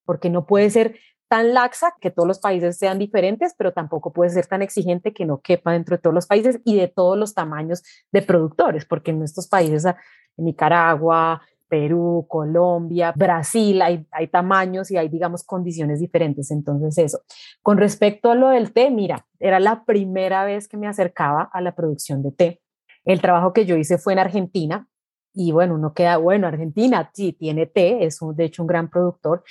porque 0.05 0.29
no 0.29 0.47
puede 0.47 0.69
ser 0.71 0.95
tan 1.33 1.51
laxa 1.51 1.95
que 1.99 2.11
todos 2.11 2.27
los 2.27 2.37
países 2.37 2.77
sean 2.77 2.99
diferentes, 2.99 3.55
pero 3.57 3.73
tampoco 3.73 4.13
puede 4.13 4.29
ser 4.29 4.45
tan 4.45 4.61
exigente 4.61 5.13
que 5.13 5.25
no 5.25 5.41
quepa 5.41 5.71
dentro 5.71 5.95
de 5.95 6.01
todos 6.03 6.13
los 6.13 6.27
países 6.27 6.61
y 6.63 6.77
de 6.77 6.87
todos 6.87 7.17
los 7.17 7.33
tamaños 7.33 7.81
de 8.11 8.21
productores, 8.21 8.85
porque 8.85 9.09
en 9.09 9.23
estos 9.23 9.47
países, 9.47 9.83
en 9.83 10.45
Nicaragua, 10.45 11.41
Perú, 11.67 12.27
Colombia, 12.29 13.13
Brasil, 13.15 13.81
hay, 13.81 14.05
hay 14.11 14.27
tamaños 14.27 14.91
y 14.91 14.97
hay, 14.97 15.09
digamos, 15.09 15.43
condiciones 15.43 15.99
diferentes. 15.99 16.51
Entonces, 16.51 16.99
eso. 16.99 17.21
Con 17.63 17.79
respecto 17.79 18.29
a 18.29 18.35
lo 18.35 18.49
del 18.49 18.71
té, 18.71 18.91
mira, 18.91 19.25
era 19.39 19.59
la 19.59 19.85
primera 19.85 20.45
vez 20.45 20.67
que 20.67 20.77
me 20.77 20.87
acercaba 20.87 21.49
a 21.51 21.61
la 21.61 21.73
producción 21.73 22.21
de 22.21 22.31
té. 22.31 22.61
El 23.05 23.21
trabajo 23.21 23.53
que 23.53 23.65
yo 23.65 23.75
hice 23.75 23.97
fue 23.97 24.13
en 24.13 24.19
Argentina, 24.19 24.87
y 25.33 25.51
bueno, 25.51 25.75
uno 25.75 25.93
queda, 25.93 26.17
bueno, 26.17 26.47
Argentina 26.47 27.09
sí 27.13 27.33
tiene 27.33 27.65
té, 27.65 28.05
es 28.05 28.19
de 28.21 28.45
hecho 28.45 28.63
un 28.63 28.67
gran 28.67 28.89
productor. 28.89 29.43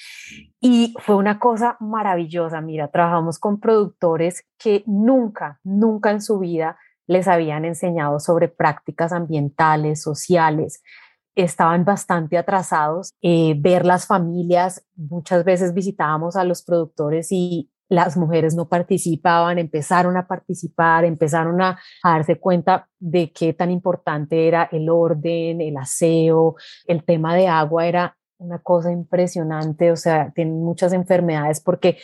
Y 0.61 0.95
fue 1.01 1.17
una 1.17 1.39
cosa 1.39 1.77
maravillosa, 1.81 2.61
mira, 2.61 2.89
trabajamos 2.89 3.39
con 3.39 3.59
productores 3.59 4.45
que 4.59 4.85
nunca, 4.87 5.59
nunca 5.65 6.13
en 6.13 6.23
su 6.23 6.39
vida 6.39 6.79
les 7.07 7.27
habían 7.27 7.65
enseñado 7.65 8.21
sobre 8.21 8.49
prácticas 8.49 9.13
ambientales, 9.13 10.01
sociales. 10.01 10.83
Estaban 11.35 11.85
bastante 11.85 12.39
atrasados. 12.39 13.13
Eh, 13.23 13.55
ver 13.59 13.85
las 13.85 14.07
familias, 14.07 14.87
muchas 14.95 15.45
veces 15.45 15.75
visitábamos 15.75 16.37
a 16.37 16.45
los 16.45 16.63
productores 16.63 17.33
y 17.33 17.72
las 17.93 18.17
mujeres 18.17 18.55
no 18.55 18.69
participaban, 18.69 19.59
empezaron 19.59 20.17
a 20.17 20.27
participar, 20.27 21.05
empezaron 21.05 21.61
a, 21.61 21.79
darse 22.03 22.39
cuenta 22.41 22.89
de 22.99 23.31
qué 23.33 23.53
tan 23.53 23.71
importante 23.71 24.49
era 24.49 24.69
el 24.73 24.89
orden, 24.89 25.61
el 25.61 25.77
aseo, 25.77 26.57
el 26.87 27.05
tema 27.05 27.35
de 27.35 27.49
agua 27.49 27.87
era 27.87 28.17
una 28.43 28.59
cosa 28.59 28.91
impresionante, 28.91 29.93
o 29.93 29.97
sea, 29.97 30.33
tienen 30.35 30.63
muchas 30.63 30.93
enfermedades 30.93 31.61
porque 31.61 31.99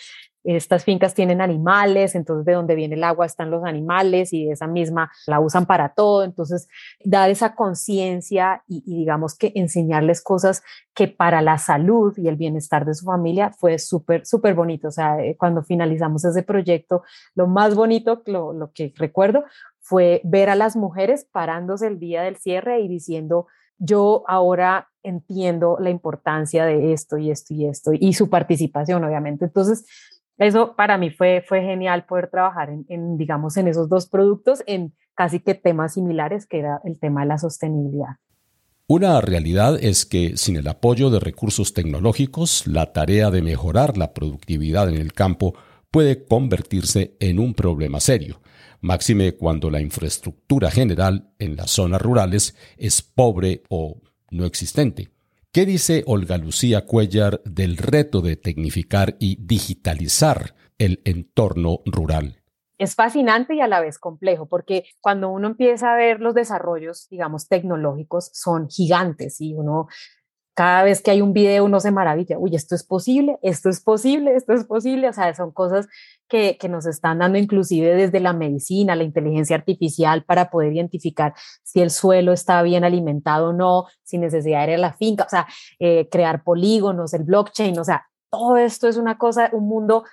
estas 0.44 0.84
fincas 0.84 1.14
tienen 1.14 1.40
animales, 1.40 2.14
entonces 2.14 2.46
de 2.46 2.52
donde 2.52 2.74
viene 2.74 2.94
el 2.94 3.04
agua 3.04 3.26
están 3.26 3.50
los 3.50 3.64
animales 3.64 4.32
y 4.32 4.50
esa 4.50 4.66
misma 4.66 5.10
la 5.26 5.40
usan 5.40 5.66
para 5.66 5.90
todo. 5.90 6.24
Entonces, 6.24 6.68
dar 7.04 7.28
esa 7.28 7.54
conciencia 7.54 8.62
y, 8.66 8.80
digamos 8.82 9.36
que 9.36 9.52
enseñarles 9.54 10.22
cosas 10.22 10.62
que 10.94 11.08
para 11.08 11.42
la 11.42 11.58
salud 11.58 12.16
y 12.16 12.28
el 12.28 12.36
bienestar 12.36 12.86
de 12.86 12.94
su 12.94 13.04
familia 13.04 13.50
fue 13.50 13.78
súper, 13.78 14.24
súper 14.24 14.54
bonito. 14.54 14.88
O 14.88 14.92
sea, 14.92 15.22
eh, 15.22 15.36
cuando 15.36 15.62
finalizamos 15.62 16.24
ese 16.24 16.42
proyecto, 16.42 17.02
lo 17.34 17.46
más 17.46 17.74
bonito, 17.74 18.22
lo, 18.26 18.52
lo 18.52 18.72
que 18.72 18.92
recuerdo, 18.96 19.44
fue 19.80 20.20
ver 20.24 20.50
a 20.50 20.54
las 20.54 20.76
mujeres 20.76 21.26
parándose 21.30 21.86
el 21.86 21.98
día 21.98 22.22
del 22.22 22.36
cierre 22.36 22.80
y 22.80 22.88
diciendo, 22.88 23.46
yo 23.78 24.24
ahora 24.26 24.88
entiendo 25.02 25.78
la 25.80 25.90
importancia 25.90 26.64
de 26.66 26.92
esto 26.92 27.18
y 27.18 27.30
esto 27.30 27.54
y 27.54 27.66
esto 27.66 27.92
y 27.92 28.12
su 28.12 28.28
participación, 28.28 29.04
obviamente. 29.04 29.46
Entonces, 29.46 29.86
eso 30.36 30.74
para 30.76 30.98
mí 30.98 31.10
fue, 31.10 31.44
fue 31.46 31.62
genial 31.62 32.04
poder 32.06 32.28
trabajar 32.30 32.70
en, 32.70 33.16
digamos, 33.16 33.56
en 33.56 33.68
esos 33.68 33.88
dos 33.88 34.08
productos 34.08 34.62
en 34.66 34.92
casi 35.14 35.40
que 35.40 35.54
temas 35.54 35.94
similares, 35.94 36.46
que 36.46 36.60
era 36.60 36.80
el 36.84 36.98
tema 36.98 37.22
de 37.22 37.26
la 37.26 37.38
sostenibilidad. 37.38 38.16
Una 38.86 39.20
realidad 39.20 39.78
es 39.82 40.06
que 40.06 40.36
sin 40.36 40.56
el 40.56 40.66
apoyo 40.68 41.10
de 41.10 41.20
recursos 41.20 41.74
tecnológicos, 41.74 42.66
la 42.66 42.92
tarea 42.92 43.30
de 43.30 43.42
mejorar 43.42 43.98
la 43.98 44.14
productividad 44.14 44.88
en 44.88 44.96
el 44.96 45.12
campo 45.12 45.54
puede 45.90 46.24
convertirse 46.24 47.16
en 47.20 47.38
un 47.38 47.54
problema 47.54 48.00
serio, 48.00 48.40
máxime 48.80 49.32
cuando 49.32 49.70
la 49.70 49.80
infraestructura 49.80 50.70
general 50.70 51.32
en 51.38 51.56
las 51.56 51.70
zonas 51.70 52.02
rurales 52.02 52.56
es 52.76 53.02
pobre 53.02 53.62
o 53.68 54.00
no 54.30 54.44
existente. 54.44 55.08
¿Qué 55.52 55.64
dice 55.64 56.04
Olga 56.06 56.36
Lucía 56.36 56.84
Cuellar 56.84 57.42
del 57.44 57.76
reto 57.78 58.20
de 58.20 58.36
tecnificar 58.36 59.16
y 59.18 59.38
digitalizar 59.40 60.54
el 60.78 61.00
entorno 61.04 61.80
rural? 61.86 62.38
es 62.78 62.94
fascinante 62.94 63.54
y 63.54 63.60
a 63.60 63.66
la 63.66 63.80
vez 63.80 63.98
complejo, 63.98 64.46
porque 64.46 64.84
cuando 65.00 65.30
uno 65.30 65.48
empieza 65.48 65.92
a 65.92 65.96
ver 65.96 66.20
los 66.20 66.34
desarrollos, 66.34 67.08
digamos, 67.10 67.48
tecnológicos, 67.48 68.30
son 68.32 68.68
gigantes 68.68 69.40
y 69.40 69.52
uno 69.52 69.88
cada 70.58 70.82
vez 70.82 71.00
que 71.02 71.12
hay 71.12 71.22
un 71.22 71.32
video 71.32 71.64
uno 71.64 71.78
se 71.78 71.92
maravilla, 71.92 72.36
uy, 72.36 72.56
esto 72.56 72.74
es 72.74 72.82
posible, 72.82 73.38
esto 73.42 73.68
es 73.68 73.80
posible, 73.80 74.34
esto 74.34 74.54
es 74.54 74.64
posible, 74.64 75.08
o 75.08 75.12
sea, 75.12 75.32
son 75.32 75.52
cosas 75.52 75.86
que, 76.26 76.58
que, 76.58 76.68
nos 76.68 76.84
están 76.84 77.20
dando 77.20 77.38
inclusive 77.38 77.94
desde 77.94 78.18
la 78.18 78.32
medicina, 78.32 78.96
la 78.96 79.04
inteligencia 79.04 79.54
artificial 79.54 80.24
para 80.24 80.50
poder 80.50 80.72
identificar 80.72 81.32
si 81.62 81.80
el 81.80 81.92
suelo 81.92 82.32
está 82.32 82.60
bien 82.62 82.82
alimentado 82.82 83.50
o 83.50 83.52
no, 83.52 83.86
sin 84.02 84.22
necesidad 84.22 84.66
de 84.66 84.72
ir 84.72 84.78
a 84.78 84.78
la 84.78 84.94
finca, 84.94 85.22
o 85.26 85.28
sea, 85.28 85.46
eh, 85.78 86.08
crear 86.10 86.42
polígonos, 86.42 87.14
el 87.14 87.22
blockchain, 87.22 87.78
o 87.78 87.84
sea, 87.84 88.08
todo 88.28 88.56
esto 88.56 88.88
es 88.88 88.96
una 88.96 89.16
cosa, 89.16 89.50
un 89.52 89.68
mundo 89.68 90.06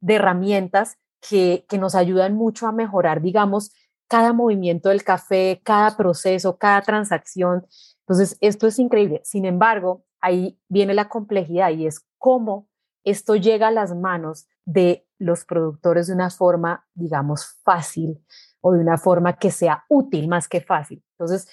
de 0.00 0.14
herramientas 0.14 0.96
que, 1.20 1.66
que 1.68 1.76
nos 1.76 1.94
ayudan 1.94 2.34
mucho 2.34 2.66
a 2.66 2.72
mejorar, 2.72 3.20
digamos, 3.20 3.72
cada 4.08 4.32
movimiento 4.32 4.88
del 4.88 5.04
café, 5.04 5.60
cada 5.62 5.98
proceso, 5.98 6.56
cada 6.56 6.80
transacción 6.80 7.66
entonces, 8.02 8.36
esto 8.40 8.66
es 8.66 8.78
increíble. 8.78 9.20
Sin 9.24 9.44
embargo, 9.44 10.04
ahí 10.20 10.58
viene 10.68 10.94
la 10.94 11.08
complejidad 11.08 11.70
y 11.70 11.86
es 11.86 12.04
cómo 12.18 12.68
esto 13.04 13.36
llega 13.36 13.68
a 13.68 13.72
las 13.72 13.94
manos 13.94 14.46
de 14.64 15.06
los 15.18 15.44
productores 15.44 16.08
de 16.08 16.14
una 16.14 16.30
forma, 16.30 16.86
digamos, 16.94 17.60
fácil 17.64 18.24
o 18.60 18.72
de 18.72 18.80
una 18.80 18.98
forma 18.98 19.34
que 19.34 19.50
sea 19.50 19.84
útil 19.88 20.28
más 20.28 20.48
que 20.48 20.60
fácil. 20.60 21.02
Entonces, 21.12 21.48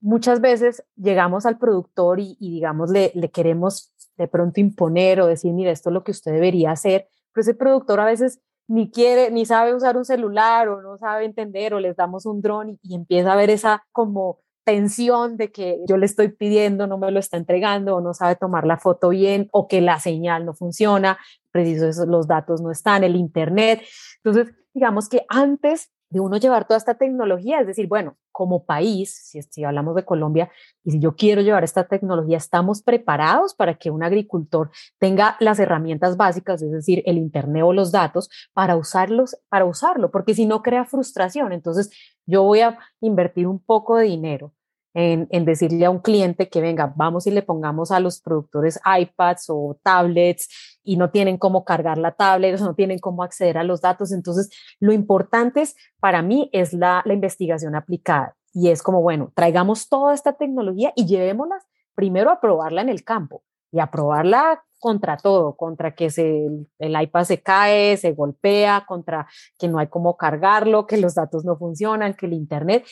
muchas 0.00 0.40
veces 0.40 0.84
llegamos 0.96 1.46
al 1.46 1.58
productor 1.58 2.20
y, 2.20 2.36
digamos, 2.38 2.90
le, 2.90 3.12
le, 3.14 3.30
queremos 3.30 3.92
de 4.16 4.28
pronto 4.28 4.60
imponer 4.60 5.20
o 5.20 5.26
decir, 5.26 5.52
mira, 5.52 5.70
esto 5.70 5.90
es 5.90 5.94
lo 5.94 6.04
que 6.04 6.12
usted 6.12 6.32
debería 6.32 6.70
hacer, 6.70 7.08
pero 7.32 7.42
ese 7.42 7.54
productor 7.54 8.00
a 8.00 8.04
veces 8.04 8.40
ni 8.68 8.90
quiere, 8.90 9.30
ni 9.30 9.46
sabe 9.46 9.74
usar 9.74 9.96
un 9.96 10.04
celular 10.04 10.68
o 10.68 10.80
no 10.80 10.96
sabe 10.98 11.24
entender 11.24 11.74
o 11.74 11.80
les 11.80 11.96
damos 11.96 12.24
un 12.24 12.40
dron 12.40 12.70
y, 12.70 12.78
y 12.82 12.94
empieza 12.94 13.32
a 13.32 13.36
ver 13.36 13.50
esa 13.50 13.84
como 13.92 14.40
tensión 14.64 15.36
de 15.36 15.50
que 15.50 15.78
yo 15.88 15.96
le 15.96 16.06
estoy 16.06 16.28
pidiendo, 16.28 16.86
no 16.86 16.98
me 16.98 17.10
lo 17.10 17.18
está 17.18 17.36
entregando 17.36 17.96
o 17.96 18.00
no 18.00 18.14
sabe 18.14 18.36
tomar 18.36 18.66
la 18.66 18.78
foto 18.78 19.10
bien 19.10 19.48
o 19.52 19.68
que 19.68 19.80
la 19.80 19.98
señal 19.98 20.44
no 20.44 20.54
funciona, 20.54 21.18
preciso 21.50 22.06
los 22.06 22.26
datos 22.26 22.60
no 22.60 22.70
están, 22.70 23.04
el 23.04 23.16
internet. 23.16 23.82
Entonces, 24.22 24.54
digamos 24.72 25.08
que 25.08 25.24
antes 25.28 25.90
de 26.10 26.20
uno 26.20 26.36
llevar 26.36 26.66
toda 26.66 26.76
esta 26.76 26.94
tecnología, 26.94 27.60
es 27.60 27.66
decir, 27.66 27.86
bueno, 27.86 28.16
como 28.32 28.64
país, 28.64 29.14
si, 29.14 29.40
si, 29.42 29.64
hablamos 29.64 29.94
de 29.94 30.04
Colombia, 30.04 30.50
y 30.84 30.90
si 30.90 31.00
yo 31.00 31.14
quiero 31.14 31.40
llevar 31.40 31.64
esta 31.64 31.86
tecnología, 31.86 32.36
estamos 32.36 32.82
preparados 32.82 33.54
para 33.54 33.74
que 33.74 33.90
un 33.90 34.02
agricultor 34.02 34.70
tenga 34.98 35.36
las 35.40 35.58
herramientas 35.60 36.16
básicas, 36.16 36.62
es 36.62 36.72
decir, 36.72 37.02
el 37.06 37.16
Internet 37.16 37.62
o 37.64 37.72
los 37.72 37.92
datos, 37.92 38.28
para 38.52 38.76
usarlos, 38.76 39.36
para 39.48 39.64
usarlo, 39.64 40.10
porque 40.10 40.34
si 40.34 40.46
no 40.46 40.62
crea 40.62 40.84
frustración. 40.84 41.52
Entonces, 41.52 41.90
yo 42.26 42.42
voy 42.42 42.60
a 42.60 42.78
invertir 43.00 43.46
un 43.46 43.60
poco 43.60 43.96
de 43.96 44.04
dinero 44.04 44.52
en, 44.94 45.44
decirle 45.44 45.86
a 45.86 45.90
un 45.90 46.00
cliente 46.00 46.48
que 46.48 46.60
venga, 46.60 46.92
vamos 46.96 47.26
y 47.26 47.30
le 47.30 47.42
pongamos 47.42 47.90
a 47.90 48.00
los 48.00 48.20
productores 48.20 48.80
iPads 48.84 49.46
o 49.48 49.78
tablets 49.82 50.48
y 50.82 50.96
no 50.96 51.10
tienen 51.10 51.38
cómo 51.38 51.64
cargar 51.64 51.98
la 51.98 52.12
tablet, 52.12 52.58
no 52.60 52.74
tienen 52.74 52.98
cómo 52.98 53.22
acceder 53.22 53.58
a 53.58 53.64
los 53.64 53.80
datos. 53.80 54.12
Entonces, 54.12 54.50
lo 54.80 54.92
importante 54.92 55.62
es, 55.62 55.76
para 56.00 56.22
mí 56.22 56.50
es 56.52 56.72
la, 56.72 57.02
la 57.04 57.14
investigación 57.14 57.74
aplicada 57.74 58.36
y 58.52 58.70
es 58.70 58.82
como, 58.82 59.00
bueno, 59.00 59.32
traigamos 59.34 59.88
toda 59.88 60.14
esta 60.14 60.32
tecnología 60.32 60.92
y 60.96 61.06
llevémosla 61.06 61.56
primero 61.94 62.30
a 62.30 62.40
probarla 62.40 62.82
en 62.82 62.88
el 62.88 63.04
campo 63.04 63.42
y 63.72 63.78
a 63.78 63.90
probarla 63.90 64.64
contra 64.80 65.18
todo, 65.18 65.56
contra 65.56 65.94
que 65.94 66.10
se, 66.10 66.46
el 66.78 67.00
iPad 67.00 67.24
se 67.24 67.42
cae, 67.42 67.96
se 67.98 68.12
golpea, 68.12 68.84
contra 68.86 69.28
que 69.58 69.68
no 69.68 69.78
hay 69.78 69.88
cómo 69.88 70.16
cargarlo, 70.16 70.86
que 70.86 70.96
los 70.96 71.14
datos 71.14 71.44
no 71.44 71.56
funcionan, 71.56 72.14
que 72.14 72.26
el 72.26 72.32
Internet. 72.32 72.86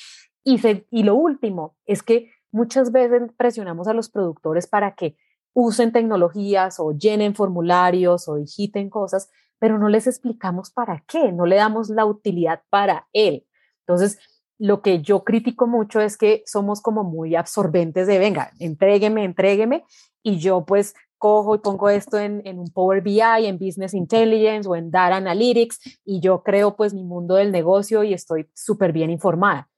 Y, 0.91 1.03
lo 1.03 1.15
último 1.15 1.77
es 1.85 2.03
que 2.03 2.31
muchas 2.51 2.91
veces 2.91 3.21
presionamos 3.37 3.87
a 3.87 3.93
los 3.93 4.09
productores 4.09 4.67
para 4.67 4.95
que 4.95 5.15
usen 5.53 5.93
tecnologías 5.93 6.81
o 6.81 6.93
llenen 6.93 7.35
formularios 7.35 8.29
o 8.29 8.37
digiten 8.37 8.89
cosas, 8.89 9.29
pero 9.59 9.79
no 9.79 9.91
les 9.91 10.07
explicamos 10.07 10.71
para 10.71 11.05
qué, 11.07 11.33
no 11.33 11.45
le 11.45 11.57
damos 11.57 11.91
la 11.91 12.07
utilidad 12.07 12.63
para 12.71 13.09
él. 13.13 13.47
Entonces, 13.81 14.19
lo 14.59 14.81
que 14.81 15.03
yo 15.03 15.23
critico 15.23 15.67
mucho 15.67 16.01
es 16.01 16.17
que 16.17 16.43
somos 16.47 16.81
como 16.81 17.05
muy 17.05 17.37
absorbentes 17.37 18.07
de, 18.07 18.19
venga, 18.19 18.51
entrégueme, 18.59 19.25
entrégueme, 19.25 19.85
y 20.23 20.39
yo 20.39 20.65
pues 20.65 20.95
cojo 21.19 21.57
y 21.57 21.59
pongo 21.59 21.91
esto 21.91 22.19
en, 22.19 22.41
en, 22.47 22.59
un 22.59 22.71
Power 22.73 23.03
BI, 23.03 23.21
en 23.21 23.59
Business 23.59 23.93
Intelligence 23.93 24.67
o 24.67 24.77
en 24.77 24.91
Data 24.91 25.17
Analytics, 25.17 26.01
y 26.07 26.21
yo 26.21 26.43
creo 26.43 26.75
pues 26.75 26.95
mi 26.95 27.05
mundo 27.05 27.35
del 27.35 27.53
negocio 27.53 28.03
y 28.03 28.15
estoy 28.15 28.49
súper 28.55 28.93
bien 28.93 29.11
informada 29.11 29.69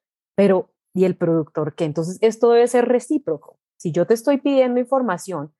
pero 0.40 0.70
¿y 0.94 1.04
el 1.04 1.18
productor 1.18 1.74
qué? 1.74 1.84
Entonces, 1.84 2.16
esto 2.22 2.48
debe 2.48 2.66
ser 2.66 2.86
recíproco. 2.86 3.58
Si 3.76 3.92
yo 3.92 4.06
te 4.06 4.14
estoy 4.14 4.38
pidiendo 4.38 4.80
información 4.80 5.54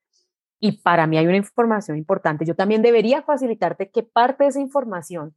y 0.59 0.81
para 0.81 1.07
mí 1.07 1.19
hay 1.19 1.27
una 1.27 1.37
información 1.37 1.99
importante, 1.99 2.47
yo 2.47 2.57
también 2.57 2.81
debería 2.81 3.21
facilitarte 3.21 3.91
que 3.91 4.05
parte 4.05 4.45
de 4.45 4.49
esa 4.49 4.61
información 4.61 5.37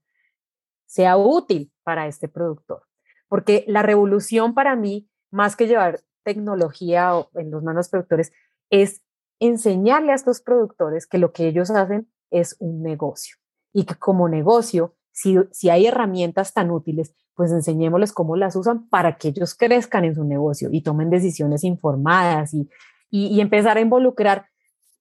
sea 0.86 1.18
útil 1.18 1.74
para 1.84 2.08
este 2.08 2.30
productor. 2.30 2.84
Porque 3.28 3.66
la 3.68 3.82
revolución 3.82 4.54
para 4.54 4.78
mí, 4.78 5.10
más 5.30 5.58
que 5.58 5.68
llevar 5.68 6.00
tecnología 6.24 7.12
en 7.34 7.52
los 7.52 7.64
manos 7.64 7.90
productores, 7.90 8.32
es 8.70 9.02
enseñarle 9.42 10.14
a 10.14 10.16
estos 10.16 10.40
productores 10.40 11.06
que 11.06 11.18
lo 11.18 11.34
que 11.34 11.50
ellos 11.50 11.70
hacen 11.70 12.10
es 12.32 12.56
un 12.60 12.82
negocio 12.82 13.36
y 13.74 13.84
que 13.84 13.96
como 13.96 14.30
negocio 14.30 14.96
si, 15.14 15.70
hay 15.70 15.86
herramientas 15.86 16.54
tan 16.54 16.72
útiles, 16.72 17.14
pues 17.36 17.52
enseñémosles 17.52 18.14
cómo 18.14 18.36
las 18.36 18.56
usan 18.56 18.88
para 18.90 19.18
que 19.18 19.30
ellos 19.30 19.56
crezcan 19.56 20.06
en 20.06 20.16
su 20.16 20.24
negocio 20.24 20.70
y 20.72 20.82
tomen 20.82 21.10
decisiones 21.10 21.64
informadas 21.64 22.54
y, 22.54 22.70
y, 23.10 23.42
empezar 23.42 23.78
a 23.78 23.82
involucrar 23.82 24.48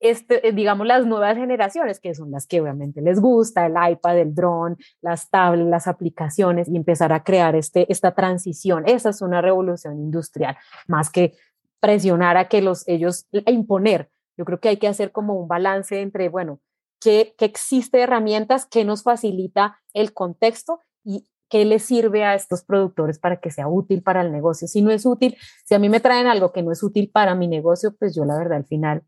este, 0.03 0.49
eh, 0.49 0.53
digamos, 0.53 0.85
las 0.87 1.07
nuevas 1.07 1.37
generaciones, 1.37 2.01
que 2.01 2.13
son 2.15 2.33
las 2.33 2.49
que 2.49 2.61
obviamente 2.61 3.01
les 3.01 3.21
gusta, 3.21 3.67
el 3.67 3.75
iPad, 3.93 4.19
el 4.19 4.35
drone, 4.35 4.77
las 5.01 5.31
tablets, 5.31 5.71
las 5.71 5.87
aplicaciones, 5.87 6.69
y 6.69 6.77
empezar 6.77 7.13
a 7.13 7.23
crear 7.23 7.55
este, 7.55 7.91
esta 7.91 8.13
transición. 8.13 8.83
Esa 8.87 9.11
es 9.11 9.23
una 9.23 9.41
revolución 9.41 10.01
industrial, 10.01 10.57
más 10.89 11.09
que 11.09 11.35
presionar 11.79 12.37
a 12.37 12.49
que 12.49 12.63
los, 12.63 12.87
ellos, 12.89 13.29
imponer. 13.47 14.11
Yo 14.37 14.45
creo 14.45 14.59
que 14.59 14.71
hay 14.71 14.77
que 14.77 14.89
hacer 14.89 15.13
como 15.13 15.35
un 15.35 15.47
balance 15.47 16.01
entre, 16.01 16.29
bueno, 16.29 16.59
qué, 17.01 17.35
qué 17.39 17.45
existe 17.45 18.01
herramientas, 18.01 18.67
qué 18.67 18.85
nos 18.85 19.05
facilita 19.05 19.79
el 19.95 20.13
contexto 20.13 20.81
y 21.05 21.29
qué 21.53 21.67
le 21.67 21.79
sirve 21.81 22.25
a 22.25 22.35
estos 22.35 22.63
productores 22.63 23.19
para 23.19 23.39
que 23.39 23.51
sea 23.51 23.69
útil 23.69 24.03
para 24.03 24.23
el 24.23 24.33
negocio. 24.33 24.67
Si 24.67 24.81
no 24.81 24.91
es 24.91 25.05
útil, 25.05 25.37
si 25.67 25.75
a 25.75 25.79
mí 25.79 25.91
me 25.91 26.01
traen 26.01 26.27
algo 26.27 26.51
que 26.51 26.63
no 26.63 26.73
es 26.73 26.83
útil 26.83 27.11
para 27.13 27.35
mi 27.35 27.47
negocio, 27.47 27.95
pues 27.95 28.15
yo 28.15 28.25
la 28.25 28.39
verdad 28.39 28.57
al 28.57 28.65
final 28.65 29.03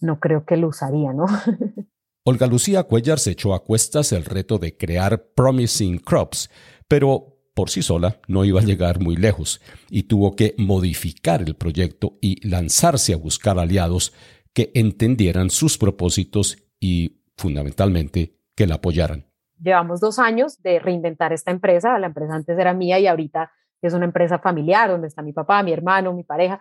no 0.00 0.18
creo 0.18 0.46
que 0.46 0.56
lo 0.56 0.68
usaría, 0.68 1.12
¿no? 1.12 1.26
Olga 2.24 2.46
Lucía 2.46 2.84
Cuellar 2.84 3.18
se 3.18 3.32
echó 3.32 3.52
a 3.52 3.64
cuestas 3.64 4.12
el 4.12 4.24
reto 4.24 4.56
de 4.56 4.78
crear 4.78 5.26
Promising 5.34 5.98
Crops, 5.98 6.48
pero 6.88 7.36
por 7.52 7.68
sí 7.68 7.82
sola 7.82 8.18
no 8.28 8.46
iba 8.46 8.62
a 8.62 8.64
llegar 8.64 8.98
muy 9.00 9.16
lejos 9.16 9.60
y 9.90 10.04
tuvo 10.04 10.36
que 10.36 10.54
modificar 10.56 11.42
el 11.42 11.54
proyecto 11.54 12.16
y 12.22 12.48
lanzarse 12.48 13.12
a 13.12 13.18
buscar 13.18 13.58
aliados 13.58 14.14
que 14.54 14.70
entendieran 14.74 15.50
sus 15.50 15.76
propósitos 15.76 16.56
y, 16.80 17.20
fundamentalmente, 17.36 18.38
que 18.54 18.66
la 18.66 18.76
apoyaran 18.76 19.27
llevamos 19.60 20.00
dos 20.00 20.18
años 20.18 20.60
de 20.62 20.78
reinventar 20.78 21.32
esta 21.32 21.50
empresa. 21.50 21.98
La 21.98 22.06
empresa 22.06 22.34
antes 22.34 22.58
era 22.58 22.74
mía 22.74 22.98
y 22.98 23.06
ahorita 23.06 23.52
es 23.82 23.94
una 23.94 24.04
empresa 24.06 24.38
familiar 24.38 24.90
donde 24.90 25.08
está 25.08 25.22
mi 25.22 25.32
papá, 25.32 25.62
mi 25.62 25.72
hermano, 25.72 26.12
mi 26.12 26.24
pareja. 26.24 26.60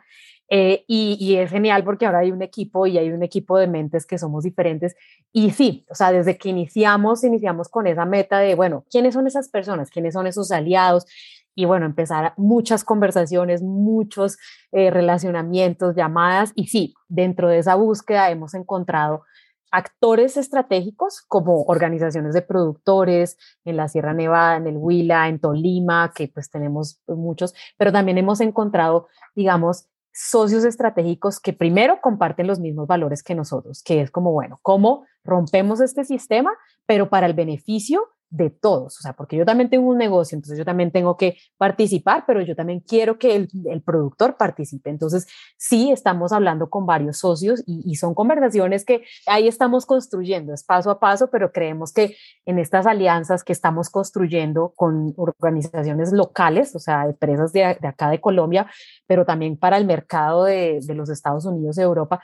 Eh, 0.49 0.85
y, 0.87 1.35
es 1.35 1.49
genial 1.49 1.83
porque 1.83 2.05
ahora 2.05 2.19
hay 2.19 2.31
un 2.31 2.41
equipo 2.41 2.87
y 2.87 2.97
hay 2.97 3.11
un 3.11 3.21
equipo 3.21 3.57
de 3.57 3.67
mentes 3.67 4.05
que 4.05 4.17
somos 4.17 4.43
diferentes. 4.43 4.95
Y 5.33 5.51
sí, 5.51 5.85
o 5.89 5.95
sea, 5.95 6.11
desde 6.11 6.37
que 6.37 6.49
iniciamos, 6.49 7.23
iniciamos 7.23 7.67
con 7.69 7.87
esa 7.87 8.05
meta 8.05 8.39
de, 8.39 8.55
bueno, 8.55 8.85
¿quiénes 8.89 9.13
son 9.13 9.27
esas 9.27 9.49
personas? 9.49 9.89
¿Quiénes 9.89 10.13
son 10.13 10.27
esos 10.27 10.51
aliados? 10.51 11.05
Y 11.53 11.65
bueno, 11.65 11.85
empezar 11.85 12.33
muchas 12.37 12.83
conversaciones, 12.83 13.61
muchos 13.63 14.37
eh, 14.71 14.91
relacionamientos, 14.91 15.95
llamadas. 15.95 16.53
Y 16.55 16.67
sí, 16.67 16.93
dentro 17.09 17.49
de 17.49 17.57
esa 17.57 17.75
búsqueda 17.75 18.29
hemos 18.29 18.53
encontrado 18.53 19.23
actores 19.71 20.37
estratégicos 20.37 21.21
como 21.27 21.63
organizaciones 21.63 22.33
de 22.33 22.41
productores 22.41 23.37
en 23.65 23.77
la 23.77 23.87
Sierra 23.87 24.13
Nevada, 24.13 24.57
en 24.57 24.67
el 24.67 24.77
Huila, 24.77 25.27
en 25.27 25.39
Tolima, 25.39 26.11
que 26.15 26.27
pues 26.27 26.49
tenemos 26.49 27.01
muchos, 27.07 27.53
pero 27.77 27.91
también 27.91 28.17
hemos 28.17 28.41
encontrado, 28.41 29.07
digamos, 29.35 29.87
socios 30.13 30.65
estratégicos 30.65 31.39
que 31.39 31.53
primero 31.53 32.01
comparten 32.01 32.47
los 32.47 32.59
mismos 32.59 32.87
valores 32.87 33.21
que 33.21 33.35
nosotros, 33.35 33.83
que 33.83 34.01
es 34.01 34.09
como, 34.09 34.31
bueno, 34.31 34.57
¿cómo 34.63 35.05
rompemos 35.23 35.79
este 35.81 36.05
sistema, 36.05 36.51
pero 36.85 37.09
para 37.09 37.27
el 37.27 37.33
beneficio 37.33 38.07
de 38.29 38.49
todos, 38.49 38.97
o 38.99 39.01
sea, 39.01 39.13
porque 39.13 39.37
yo 39.37 39.45
también 39.45 39.69
tengo 39.69 39.87
un 39.89 39.97
negocio, 39.97 40.35
entonces 40.35 40.57
yo 40.57 40.65
también 40.65 40.91
tengo 40.91 41.15
que 41.15 41.37
participar, 41.57 42.25
pero 42.27 42.41
yo 42.41 42.55
también 42.55 42.81
quiero 42.81 43.17
que 43.17 43.35
el, 43.35 43.49
el 43.65 43.81
productor 43.81 44.35
participe. 44.35 44.89
Entonces, 44.89 45.27
sí, 45.57 45.91
estamos 45.91 46.33
hablando 46.33 46.69
con 46.69 46.85
varios 46.85 47.19
socios 47.19 47.63
y, 47.65 47.95
son 47.95 48.13
conversaciones 48.13 48.85
que 48.85 49.03
ahí 49.25 49.47
estamos 49.47 49.85
construyendo, 49.85 50.53
es 50.53 50.63
paso 50.63 50.91
a 50.91 50.99
paso, 50.99 51.29
pero 51.31 51.51
creemos 51.51 51.91
que 51.91 52.15
en 52.45 52.59
estas 52.59 52.85
alianzas 52.85 53.43
que 53.43 53.53
estamos 53.53 53.89
construyendo 53.89 54.73
con 54.75 55.13
organizaciones 55.17 56.11
locales, 56.11 56.75
o 56.75 56.79
sea, 56.79 57.05
empresas 57.05 57.53
de, 57.53 57.77
de 57.81 57.87
acá 57.87 58.09
de 58.09 58.21
Colombia, 58.21 58.67
pero 59.07 59.25
también 59.25 59.57
para 59.57 59.77
el 59.77 59.85
mercado 59.85 60.43
de, 60.43 60.79
de 60.83 60.93
los 60.93 61.09
Estados 61.09 61.45
Unidos 61.45 61.77
y 61.77 61.81
Europa, 61.81 62.21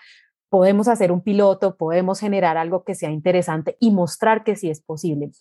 podemos 0.50 0.88
hacer 0.88 1.12
un 1.12 1.22
piloto, 1.22 1.78
podemos 1.78 2.20
generar 2.20 2.58
algo 2.58 2.84
que 2.84 2.94
sea 2.94 3.10
interesante 3.10 3.76
y 3.80 3.90
mostrar 3.90 4.44
que 4.44 4.56
sí 4.56 4.70
es 4.70 4.82
posible. 4.82 5.32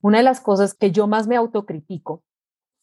Una 0.00 0.18
de 0.18 0.24
las 0.24 0.40
cosas 0.40 0.74
que 0.74 0.90
yo 0.90 1.06
más 1.06 1.26
me 1.26 1.36
autocritico, 1.36 2.22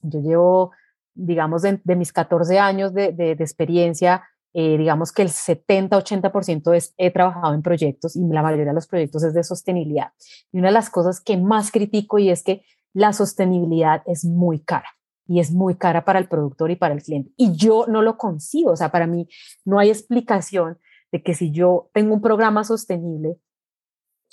yo 0.02 0.20
llevo, 0.20 0.72
digamos, 1.14 1.62
de, 1.62 1.80
mis 1.96 2.12
14 2.12 2.60
años 2.60 2.94
de, 2.94 3.32
experiencia, 3.40 4.24
eh, 4.54 4.78
digamos 4.78 5.12
que 5.12 5.22
el 5.22 5.30
70-80% 5.30 6.76
es, 6.76 6.94
he 6.98 7.12
trabajado 7.12 7.54
en 7.54 7.62
proyectos 7.62 8.16
y 8.16 8.26
la 8.28 8.42
mayoría 8.42 8.66
de 8.66 8.74
los 8.74 8.88
proyectos 8.88 9.24
es 9.24 9.34
de 9.34 9.44
sostenibilidad. 9.44 10.12
Y 10.52 10.60
una 10.60 10.70
de 10.70 10.74
las 10.74 10.90
cosas 10.90 11.20
que 11.22 11.38
más 11.38 11.72
critico 11.72 12.20
y 12.20 12.30
es 12.30 12.44
que 12.44 12.64
la 12.94 13.12
sostenibilidad 13.12 14.02
es 14.06 14.24
muy 14.24 14.60
cara 14.60 14.88
y 15.28 15.40
es 15.40 15.52
muy 15.52 15.76
cara 15.76 16.06
para 16.06 16.20
el 16.20 16.28
productor 16.28 16.72
y 16.72 16.76
para 16.76 16.94
el 16.94 17.04
cliente. 17.04 17.32
Y 17.36 17.54
yo 17.56 17.86
no 17.88 18.02
lo 18.02 18.18
consigo, 18.18 18.72
o 18.72 18.76
sea, 18.76 18.92
para 18.92 19.08
mí 19.08 19.28
no 19.66 19.80
hay 19.80 19.90
explicación 19.90 20.78
de 21.12 21.24
que 21.24 21.34
si 21.34 21.52
yo 21.52 21.90
tengo 21.94 22.14
un 22.14 22.22
programa 22.22 22.64
sostenible, 22.64 23.38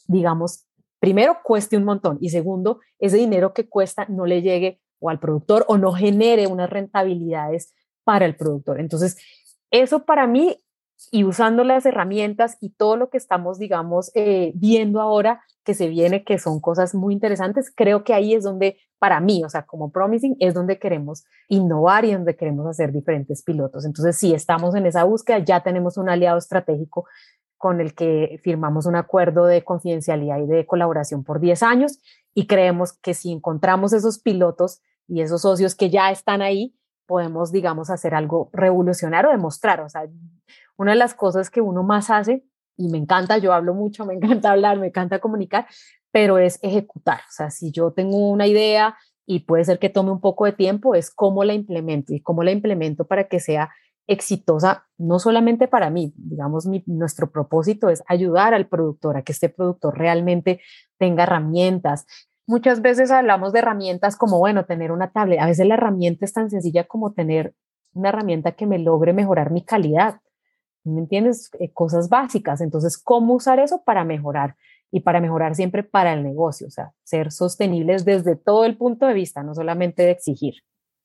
digamos, 0.06 0.66
primero, 1.02 1.38
cueste 1.42 1.76
un 1.76 1.82
montón 1.82 2.18
y 2.20 2.28
segundo, 2.28 2.78
ese 3.00 3.16
dinero 3.16 3.52
que 3.52 3.68
cuesta 3.68 4.06
no 4.08 4.24
le 4.24 4.40
llegue 4.40 4.80
o 5.00 5.10
al 5.10 5.18
productor 5.18 5.64
o 5.66 5.76
no 5.76 5.92
genere 5.92 6.46
unas 6.46 6.70
rentabilidades 6.70 7.74
para 8.04 8.24
el 8.24 8.36
productor. 8.36 8.78
Entonces, 8.78 9.16
eso 9.72 10.04
para 10.04 10.28
mí 10.28 10.56
y 11.10 11.24
usando 11.24 11.64
las 11.64 11.84
herramientas 11.86 12.56
y 12.60 12.70
todo 12.70 12.96
lo 12.96 13.10
que 13.10 13.16
estamos, 13.16 13.58
digamos, 13.58 14.12
eh, 14.14 14.52
viendo 14.54 15.00
ahora 15.00 15.42
que 15.64 15.74
se 15.74 15.88
viene, 15.88 16.22
que 16.22 16.38
son 16.38 16.60
cosas 16.60 16.94
muy 16.94 17.14
interesantes, 17.14 17.72
creo 17.74 18.04
que 18.04 18.14
ahí 18.14 18.34
es 18.34 18.44
donde, 18.44 18.78
para 19.00 19.18
mí, 19.18 19.42
o 19.44 19.48
sea, 19.48 19.66
como 19.66 19.90
Promising, 19.90 20.36
es 20.38 20.54
donde 20.54 20.78
queremos 20.78 21.24
innovar 21.48 22.04
y 22.04 22.12
donde 22.12 22.36
queremos 22.36 22.68
hacer 22.68 22.92
diferentes 22.92 23.42
pilotos. 23.42 23.84
Entonces, 23.84 24.16
sí, 24.16 24.34
estamos 24.34 24.76
en 24.76 24.86
esa 24.86 25.02
búsqueda, 25.02 25.40
ya 25.40 25.64
tenemos 25.64 25.96
un 25.96 26.08
aliado 26.08 26.38
estratégico 26.38 27.06
con 27.62 27.80
el 27.80 27.94
que 27.94 28.40
firmamos 28.42 28.86
un 28.86 28.96
acuerdo 28.96 29.46
de 29.46 29.62
confidencialidad 29.62 30.38
y 30.38 30.46
de 30.46 30.66
colaboración 30.66 31.22
por 31.22 31.38
10 31.38 31.62
años 31.62 32.00
y 32.34 32.48
creemos 32.48 32.92
que 32.92 33.14
si 33.14 33.30
encontramos 33.30 33.92
esos 33.92 34.18
pilotos 34.18 34.82
y 35.06 35.20
esos 35.20 35.42
socios 35.42 35.76
que 35.76 35.88
ya 35.88 36.10
están 36.10 36.42
ahí, 36.42 36.74
podemos, 37.06 37.52
digamos, 37.52 37.88
hacer 37.88 38.16
algo 38.16 38.50
revolucionario, 38.52 39.30
demostrar. 39.30 39.80
O 39.82 39.88
sea, 39.88 40.08
una 40.76 40.90
de 40.90 40.98
las 40.98 41.14
cosas 41.14 41.50
que 41.50 41.60
uno 41.60 41.84
más 41.84 42.10
hace, 42.10 42.44
y 42.76 42.88
me 42.88 42.98
encanta, 42.98 43.38
yo 43.38 43.52
hablo 43.52 43.74
mucho, 43.74 44.04
me 44.06 44.14
encanta 44.20 44.50
hablar, 44.50 44.80
me 44.80 44.88
encanta 44.88 45.20
comunicar, 45.20 45.68
pero 46.10 46.38
es 46.38 46.58
ejecutar. 46.62 47.20
O 47.20 47.32
sea, 47.32 47.50
si 47.50 47.70
yo 47.70 47.92
tengo 47.92 48.28
una 48.28 48.48
idea 48.48 48.96
y 49.24 49.44
puede 49.44 49.64
ser 49.64 49.78
que 49.78 49.88
tome 49.88 50.10
un 50.10 50.20
poco 50.20 50.46
de 50.46 50.52
tiempo, 50.52 50.96
es 50.96 51.12
cómo 51.12 51.44
la 51.44 51.54
implemento 51.54 52.12
y 52.12 52.20
cómo 52.20 52.42
la 52.42 52.50
implemento 52.50 53.06
para 53.06 53.28
que 53.28 53.38
sea 53.38 53.70
exitosa, 54.08 54.88
no 55.02 55.18
solamente 55.18 55.68
para 55.68 55.90
mí, 55.90 56.12
digamos, 56.16 56.66
nuestro 56.86 57.30
propósito 57.30 57.88
es 57.88 58.02
ayudar 58.06 58.54
al 58.54 58.68
productor 58.68 59.16
a 59.16 59.22
que 59.22 59.32
este 59.32 59.48
productor 59.48 59.98
realmente 59.98 60.60
tenga 60.98 61.24
herramientas. 61.24 62.06
Muchas 62.46 62.82
veces 62.82 63.10
hablamos 63.10 63.52
de 63.52 63.58
herramientas 63.58 64.16
como, 64.16 64.38
bueno, 64.38 64.64
tener 64.64 64.92
una 64.92 65.10
tablet. 65.10 65.40
A 65.40 65.46
veces 65.46 65.66
la 65.66 65.74
herramienta 65.74 66.24
es 66.24 66.32
tan 66.32 66.50
sencilla 66.50 66.84
como 66.84 67.12
tener 67.12 67.54
una 67.94 68.10
herramienta 68.10 68.52
que 68.52 68.66
me 68.66 68.78
logre 68.78 69.12
mejorar 69.12 69.50
mi 69.50 69.64
calidad. 69.64 70.20
¿Me 70.84 71.00
entiendes? 71.00 71.50
Eh, 71.58 71.72
cosas 71.72 72.08
básicas. 72.08 72.60
Entonces, 72.60 72.96
¿cómo 72.96 73.34
usar 73.34 73.58
eso 73.58 73.82
para 73.84 74.04
mejorar? 74.04 74.56
Y 74.90 75.00
para 75.00 75.20
mejorar 75.20 75.54
siempre 75.54 75.82
para 75.82 76.12
el 76.12 76.22
negocio, 76.22 76.66
o 76.66 76.70
sea, 76.70 76.92
ser 77.02 77.32
sostenibles 77.32 78.04
desde 78.04 78.36
todo 78.36 78.66
el 78.66 78.76
punto 78.76 79.06
de 79.06 79.14
vista, 79.14 79.42
no 79.42 79.54
solamente 79.54 80.02
de 80.02 80.10
exigir. 80.10 80.56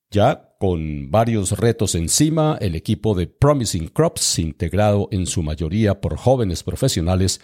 Ya 0.09 0.55
con 0.59 1.11
varios 1.11 1.51
retos 1.51 1.93
encima, 1.95 2.57
el 2.61 2.75
equipo 2.75 3.13
de 3.13 3.27
Promising 3.27 3.89
Crops, 3.89 4.39
integrado 4.39 5.09
en 5.11 5.25
su 5.27 5.43
mayoría 5.43 5.99
por 5.99 6.17
jóvenes 6.17 6.63
profesionales, 6.63 7.41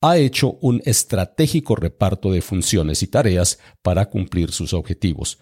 ha 0.00 0.18
hecho 0.18 0.58
un 0.60 0.82
estratégico 0.84 1.76
reparto 1.76 2.32
de 2.32 2.42
funciones 2.42 3.02
y 3.04 3.06
tareas 3.06 3.60
para 3.82 4.06
cumplir 4.06 4.50
sus 4.50 4.74
objetivos. 4.74 5.38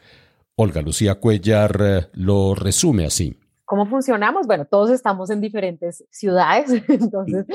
Olga 0.54 0.82
Lucía 0.82 1.14
Cuellar 1.14 1.80
eh, 1.80 2.06
lo 2.12 2.54
resume 2.54 3.06
así. 3.06 3.39
¿Cómo 3.70 3.86
funcionamos? 3.86 4.48
Bueno, 4.48 4.64
todos 4.64 4.90
estamos 4.90 5.30
en 5.30 5.40
diferentes 5.40 6.04
ciudades, 6.10 6.72
entonces, 6.88 7.46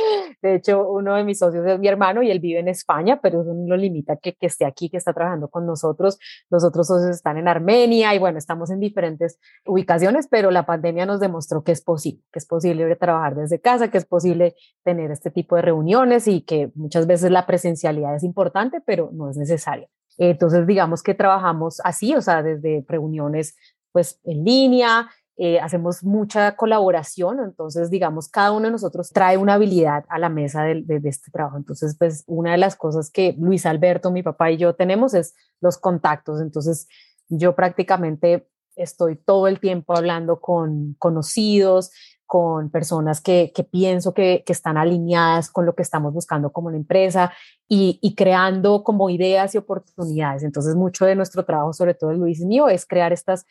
de 0.42 0.56
hecho, 0.56 0.88
uno 0.88 1.14
de 1.14 1.26
mis 1.26 1.40
socios 1.40 1.68
es 1.68 1.78
mi 1.78 1.90
hermano 1.90 2.24
y 2.24 2.32
él 2.32 2.40
vive 2.40 2.62
en 2.62 2.70
España, 2.70 3.20
pero 3.22 3.42
eso 3.42 3.54
no 3.54 3.68
lo 3.68 3.76
limita 3.76 4.16
que, 4.16 4.34
que 4.34 4.46
esté 4.46 4.64
aquí, 4.64 4.90
que 4.90 4.96
está 4.96 5.12
trabajando 5.12 5.50
con 5.50 5.66
nosotros. 5.66 6.18
Los 6.50 6.64
otros 6.64 6.88
socios 6.88 7.10
están 7.10 7.36
en 7.36 7.50
Armenia 7.50 8.16
y 8.16 8.20
bueno, 8.20 8.38
estamos 8.38 8.72
en 8.72 8.80
diferentes 8.80 9.42
ubicaciones, 9.66 10.30
pero 10.30 10.52
la 10.52 10.66
pandemia 10.66 11.06
nos 11.06 11.20
demostró 11.20 11.66
que 11.66 11.74
es 11.74 11.82
posible, 11.82 12.24
que 12.32 12.40
es 12.40 12.46
posible 12.46 12.96
trabajar 12.96 13.36
desde 13.36 13.60
casa, 13.60 13.92
que 13.92 13.98
es 13.98 14.06
posible 14.06 14.56
tener 14.86 15.12
este 15.12 15.32
tipo 15.32 15.58
de 15.58 15.64
reuniones 15.64 16.30
y 16.30 16.44
que 16.44 16.72
muchas 16.76 17.08
veces 17.08 17.30
la 17.30 17.46
presencialidad 17.46 18.16
es 18.16 18.24
importante, 18.24 18.80
pero 18.80 19.10
no 19.12 19.30
es 19.30 19.36
necesaria. 19.36 19.90
Entonces, 20.18 20.66
digamos 20.66 21.04
que 21.04 21.14
trabajamos 21.14 21.82
así, 21.84 22.16
o 22.16 22.22
sea, 22.22 22.42
desde 22.42 22.86
reuniones 22.88 23.58
pues 23.92 24.20
en 24.26 24.44
línea, 24.44 25.10
eh, 25.38 25.60
hacemos 25.60 26.02
mucha 26.02 26.56
colaboración, 26.56 27.40
entonces 27.42 27.90
digamos, 27.90 28.30
cada 28.30 28.54
uno 28.54 28.68
de 28.68 28.72
nosotros 28.72 29.10
trae 29.10 29.36
una 29.38 29.56
habilidad 29.56 30.06
a 30.08 30.18
la 30.18 30.30
mesa 30.30 30.64
de, 30.64 31.02
este 31.04 31.30
trabajo. 31.30 31.58
Entonces, 31.58 31.98
pues 32.00 32.24
una 32.26 32.54
de 32.54 32.58
las 32.58 32.78
cosas 32.78 33.12
que 33.12 33.36
Luis 33.38 33.66
Alberto, 33.66 34.12
mi 34.12 34.24
papá 34.24 34.52
y 34.52 34.58
yo 34.58 34.76
tenemos 34.76 35.14
es 35.14 35.36
los 35.60 35.78
contactos. 35.78 36.40
Entonces, 36.40 36.88
yo 37.28 37.54
prácticamente 37.54 38.48
estoy 38.78 39.18
todo 39.18 39.48
el 39.48 39.60
tiempo 39.60 39.96
hablando 39.96 40.40
con 40.40 40.96
conocidos, 41.00 41.92
con 42.26 42.72
personas 42.72 43.22
que, 43.22 43.52
pienso 43.72 44.14
que, 44.14 44.44
están 44.48 44.78
alineadas 44.78 45.52
con 45.52 45.66
lo 45.66 45.76
que 45.76 45.84
estamos 45.84 46.14
buscando 46.14 46.52
como 46.52 46.70
una 46.70 46.78
empresa 46.78 47.34
y, 47.68 48.14
creando 48.16 48.84
como 48.84 49.10
ideas 49.10 49.56
y 49.56 49.58
oportunidades. 49.58 50.44
Entonces, 50.44 50.76
mucho 50.76 51.06
de 51.06 51.16
nuestro 51.16 51.46
trabajo, 51.46 51.74
sobre 51.74 51.96
todo 51.96 52.14
Luis 52.14 52.42
mío, 52.42 52.70
es 52.70 52.86
crear 52.86 53.12
estas 53.12 53.46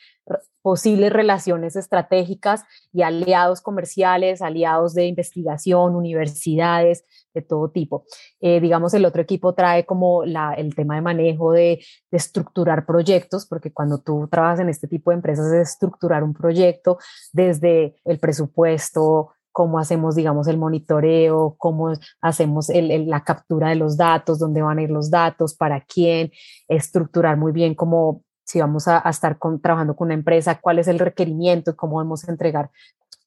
posibles 0.62 1.12
relaciones 1.12 1.74
estratégicas 1.74 2.62
y 2.92 3.02
aliados 3.02 3.60
comerciales, 3.60 4.40
aliados 4.40 4.94
de 4.94 5.06
investigación, 5.06 5.96
universidades 5.96 7.04
de 7.34 7.42
todo 7.42 7.70
tipo. 7.70 8.04
Eh, 8.40 8.60
digamos, 8.60 8.94
el 8.94 9.04
otro 9.04 9.20
equipo 9.20 9.52
trae 9.54 9.84
como 9.84 10.22
el 10.22 10.74
tema 10.76 10.94
de 10.94 11.02
manejo 11.02 11.52
de, 11.52 11.84
de 12.10 12.16
estructurar 12.16 12.86
proyectos, 12.86 13.46
porque 13.46 13.72
cuando 13.72 13.98
tú 13.98 14.28
trabajas 14.30 14.60
en 14.60 14.68
este 14.68 14.86
tipo 14.86 15.10
de 15.10 15.16
empresas 15.16 15.52
es 15.52 15.70
estructurar 15.70 16.22
un 16.22 16.34
proyecto 16.34 16.98
desde 17.32 17.96
el 18.04 18.20
presupuesto, 18.20 19.32
cómo 19.54 19.78
hacemos, 19.78 20.16
digamos, 20.16 20.48
el 20.48 20.58
monitoreo, 20.58 21.54
cómo 21.58 21.92
hacemos 22.20 22.70
la 22.70 23.22
captura 23.22 23.68
de 23.68 23.76
los 23.76 23.96
datos, 23.96 24.40
dónde 24.40 24.62
van 24.62 24.78
a 24.78 24.82
ir 24.82 24.90
los 24.90 25.12
datos, 25.12 25.54
para 25.54 25.80
quién, 25.80 26.32
estructurar 26.66 27.36
muy 27.36 27.52
bien 27.52 27.76
cómo 27.76 28.24
si 28.44 28.58
vamos 28.60 28.88
a, 28.88 28.98
estar 29.08 29.38
trabajando 29.62 29.94
con 29.94 30.06
una 30.06 30.14
empresa, 30.14 30.58
cuál 30.60 30.80
es 30.80 30.88
el 30.88 30.98
requerimiento 30.98 31.70
y 31.70 31.76
cómo 31.76 31.96
vamos 31.96 32.28
a 32.28 32.32
entregar. 32.32 32.70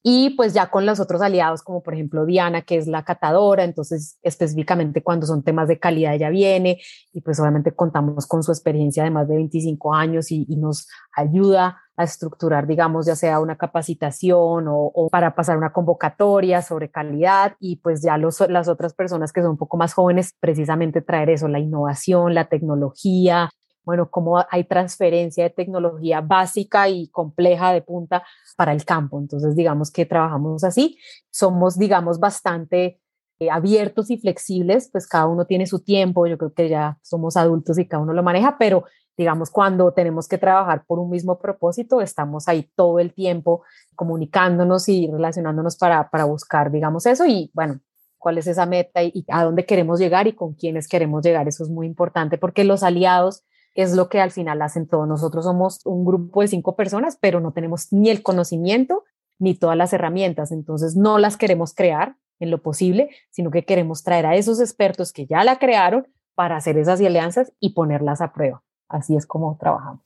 Y 0.02 0.30
pues 0.30 0.54
ya 0.54 0.70
con 0.70 0.86
los 0.86 1.00
otros 1.00 1.20
aliados, 1.22 1.62
como 1.62 1.82
por 1.82 1.94
ejemplo 1.94 2.24
Diana, 2.24 2.62
que 2.62 2.76
es 2.76 2.86
la 2.86 3.04
catadora, 3.04 3.64
entonces 3.64 4.16
específicamente 4.22 5.02
cuando 5.02 5.26
son 5.26 5.42
temas 5.42 5.66
de 5.66 5.80
calidad 5.80 6.14
ella 6.14 6.30
viene 6.30 6.80
y 7.12 7.20
pues 7.20 7.40
obviamente 7.40 7.72
contamos 7.72 8.26
con 8.26 8.42
su 8.44 8.52
experiencia 8.52 9.02
de 9.02 9.10
más 9.10 9.26
de 9.28 9.36
25 9.36 9.94
años 9.94 10.30
y, 10.30 10.46
nos 10.58 10.88
ayuda 11.14 11.78
a 11.96 12.04
estructurar, 12.04 12.66
digamos, 12.66 13.06
ya 13.06 13.14
sea 13.14 13.38
una 13.38 13.56
capacitación 13.56 14.66
o, 14.68 15.08
para 15.10 15.34
pasar 15.34 15.56
una 15.56 15.72
convocatoria 15.72 16.62
sobre 16.62 16.90
calidad 16.90 17.54
y 17.60 17.76
pues 17.76 18.02
ya 18.02 18.16
los, 18.18 18.40
las 18.48 18.68
otras 18.68 18.94
personas 18.94 19.32
que 19.32 19.40
son 19.40 19.52
un 19.52 19.56
poco 19.56 19.76
más 19.76 19.94
jóvenes, 19.94 20.34
precisamente 20.40 21.00
traer 21.00 21.30
eso, 21.30 21.48
la 21.48 21.60
innovación, 21.60 22.34
la 22.34 22.48
tecnología, 22.48 23.50
bueno, 23.88 24.10
cómo 24.10 24.44
hay 24.50 24.64
transferencia 24.64 25.44
de 25.44 25.48
tecnología 25.48 26.20
básica 26.20 26.90
y 26.90 27.08
compleja 27.08 27.72
de 27.72 27.80
punta 27.80 28.22
para 28.54 28.72
el 28.72 28.84
campo. 28.84 29.18
Entonces, 29.18 29.56
digamos 29.56 29.90
que 29.90 30.04
trabajamos 30.04 30.62
así, 30.62 30.98
somos, 31.30 31.78
digamos, 31.78 32.20
bastante 32.20 33.00
eh, 33.38 33.48
abiertos 33.50 34.10
y 34.10 34.18
flexibles, 34.18 34.90
pues 34.92 35.06
cada 35.06 35.26
uno 35.26 35.46
tiene 35.46 35.66
su 35.66 35.78
tiempo, 35.78 36.26
yo 36.26 36.36
creo 36.36 36.52
que 36.52 36.68
ya 36.68 36.98
somos 37.00 37.38
adultos 37.38 37.78
y 37.78 37.88
cada 37.88 38.02
uno 38.02 38.12
lo 38.12 38.22
maneja, 38.22 38.58
pero 38.58 38.84
digamos, 39.16 39.48
cuando 39.48 39.90
tenemos 39.92 40.28
que 40.28 40.36
trabajar 40.36 40.84
por 40.84 40.98
un 40.98 41.08
mismo 41.08 41.38
propósito, 41.38 42.02
estamos 42.02 42.46
ahí 42.46 42.70
todo 42.76 42.98
el 42.98 43.14
tiempo 43.14 43.62
comunicándonos 43.94 44.86
y 44.90 45.10
relacionándonos 45.10 45.78
para, 45.78 46.10
para 46.10 46.24
buscar, 46.26 46.70
digamos, 46.70 47.06
eso 47.06 47.24
y 47.24 47.50
bueno, 47.54 47.80
cuál 48.18 48.36
es 48.36 48.46
esa 48.46 48.66
meta 48.66 49.02
y, 49.02 49.24
a 49.28 49.44
dónde 49.44 49.64
queremos 49.64 49.98
llegar 49.98 50.26
y 50.26 50.34
con 50.34 50.52
quiénes 50.52 50.88
queremos 50.88 51.24
llegar. 51.24 51.48
Eso 51.48 51.64
es 51.64 51.70
muy 51.70 51.86
importante 51.86 52.36
porque 52.36 52.64
los 52.64 52.82
aliados 52.82 53.44
es 53.78 53.94
lo 53.94 54.08
que 54.08 54.20
al 54.20 54.32
final 54.32 54.60
hacen 54.60 54.88
todo. 54.88 55.06
Nosotros 55.06 55.44
somos 55.44 55.86
un 55.86 56.04
grupo 56.04 56.40
de 56.40 56.48
cinco 56.48 56.74
personas, 56.74 57.16
pero 57.20 57.38
no 57.38 57.52
tenemos 57.52 57.92
ni 57.92 58.10
el 58.10 58.24
conocimiento 58.24 59.04
ni 59.38 59.54
todas 59.54 59.76
las 59.76 59.92
herramientas. 59.92 60.50
Entonces 60.50 60.96
no 60.96 61.18
las 61.18 61.36
queremos 61.36 61.74
crear 61.74 62.16
en 62.40 62.50
lo 62.50 62.60
posible, 62.60 63.08
sino 63.30 63.52
que 63.52 63.64
queremos 63.64 64.02
traer 64.02 64.26
a 64.26 64.34
esos 64.34 64.60
expertos 64.60 65.12
que 65.12 65.26
ya 65.26 65.44
la 65.44 65.60
crearon 65.60 66.08
para 66.34 66.56
hacer 66.56 66.76
esas 66.76 67.00
alianzas 67.00 67.52
y 67.60 67.70
ponerlas 67.70 68.20
a 68.20 68.32
prueba. 68.32 68.64
Así 68.88 69.14
es 69.14 69.26
como 69.26 69.56
trabajamos. 69.60 70.02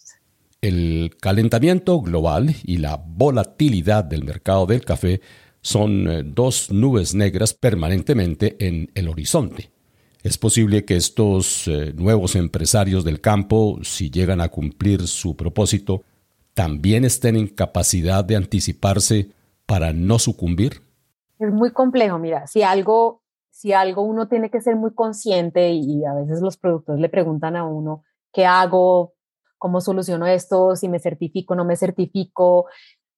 El 0.60 1.16
calentamiento 1.18 1.98
global 2.02 2.54
y 2.64 2.76
la 2.76 3.02
volatilidad 3.02 4.04
del 4.04 4.24
mercado 4.24 4.66
del 4.66 4.84
café 4.84 5.22
son 5.62 6.08
eh, 6.08 6.22
dos 6.26 6.70
nubes 6.70 7.14
negras 7.14 7.54
permanentemente 7.54 8.54
en 8.68 8.90
el 8.94 9.08
horizonte. 9.08 9.70
Es 10.22 10.38
posible 10.38 10.84
que 10.84 10.96
estos 10.96 11.66
eh, 11.68 11.92
nuevos 11.96 12.36
empresarios 12.36 13.04
del 13.04 13.20
campo, 13.20 13.78
si 13.82 14.10
llegan 14.10 14.40
a 14.40 14.48
cumplir 14.48 15.06
su 15.08 15.36
propósito, 15.36 16.02
también 16.54 17.04
estén 17.04 17.36
en 17.36 17.48
capacidad 17.48 18.24
de 18.24 18.36
anticiparse 18.36 19.30
para 19.66 19.92
no 19.92 20.18
sucumbir. 20.18 20.82
Es 21.38 21.52
muy 21.52 21.72
complejo, 21.72 22.18
mira, 22.18 22.46
si 22.46 22.62
algo, 22.62 23.22
si 23.50 23.72
algo 23.72 24.02
uno 24.02 24.28
tiene 24.28 24.50
que 24.50 24.60
ser 24.60 24.76
muy 24.76 24.94
consciente 24.94 25.72
y 25.72 26.04
a 26.04 26.14
veces 26.14 26.40
los 26.40 26.56
productores 26.56 27.00
le 27.00 27.08
preguntan 27.08 27.56
a 27.56 27.64
uno, 27.64 28.04
¿Qué 28.32 28.46
hago? 28.46 29.14
¿Cómo 29.58 29.80
soluciono 29.80 30.26
esto? 30.26 30.74
Si 30.74 30.88
me 30.88 30.98
certifico, 30.98 31.54
no 31.54 31.64
me 31.64 31.76
certifico. 31.76 32.66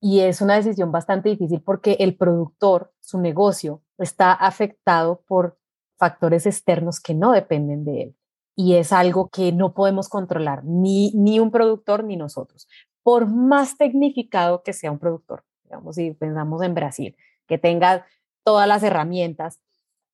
Y 0.00 0.20
es 0.20 0.42
una 0.42 0.56
decisión 0.56 0.92
bastante 0.92 1.30
difícil 1.30 1.62
porque 1.62 1.96
el 2.00 2.16
productor, 2.16 2.92
su 3.00 3.20
negocio, 3.20 3.82
está 3.96 4.32
afectado 4.32 5.22
por 5.26 5.56
factores 5.96 6.46
externos 6.46 7.00
que 7.00 7.14
no 7.14 7.32
dependen 7.32 7.84
de 7.84 8.02
él. 8.02 8.16
Y 8.56 8.74
es 8.74 8.92
algo 8.92 9.28
que 9.28 9.52
no 9.52 9.74
podemos 9.74 10.08
controlar, 10.08 10.64
ni, 10.64 11.12
ni 11.14 11.40
un 11.40 11.50
productor 11.50 12.04
ni 12.04 12.16
nosotros. 12.16 12.68
Por 13.02 13.26
más 13.26 13.76
tecnificado 13.76 14.62
que 14.62 14.72
sea 14.72 14.92
un 14.92 14.98
productor, 14.98 15.44
digamos, 15.64 15.96
si 15.96 16.12
pensamos 16.12 16.62
en 16.62 16.74
Brasil, 16.74 17.16
que 17.46 17.58
tenga 17.58 18.06
todas 18.44 18.68
las 18.68 18.82
herramientas, 18.82 19.60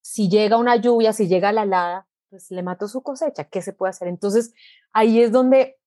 si 0.00 0.28
llega 0.28 0.56
una 0.56 0.76
lluvia, 0.76 1.12
si 1.12 1.28
llega 1.28 1.52
la 1.52 1.64
helada, 1.64 2.08
pues 2.30 2.50
le 2.50 2.62
mató 2.62 2.88
su 2.88 3.02
cosecha, 3.02 3.44
¿qué 3.44 3.60
se 3.60 3.72
puede 3.72 3.90
hacer? 3.90 4.08
Entonces, 4.08 4.54
ahí 4.92 5.20
es 5.20 5.32
donde 5.32 5.78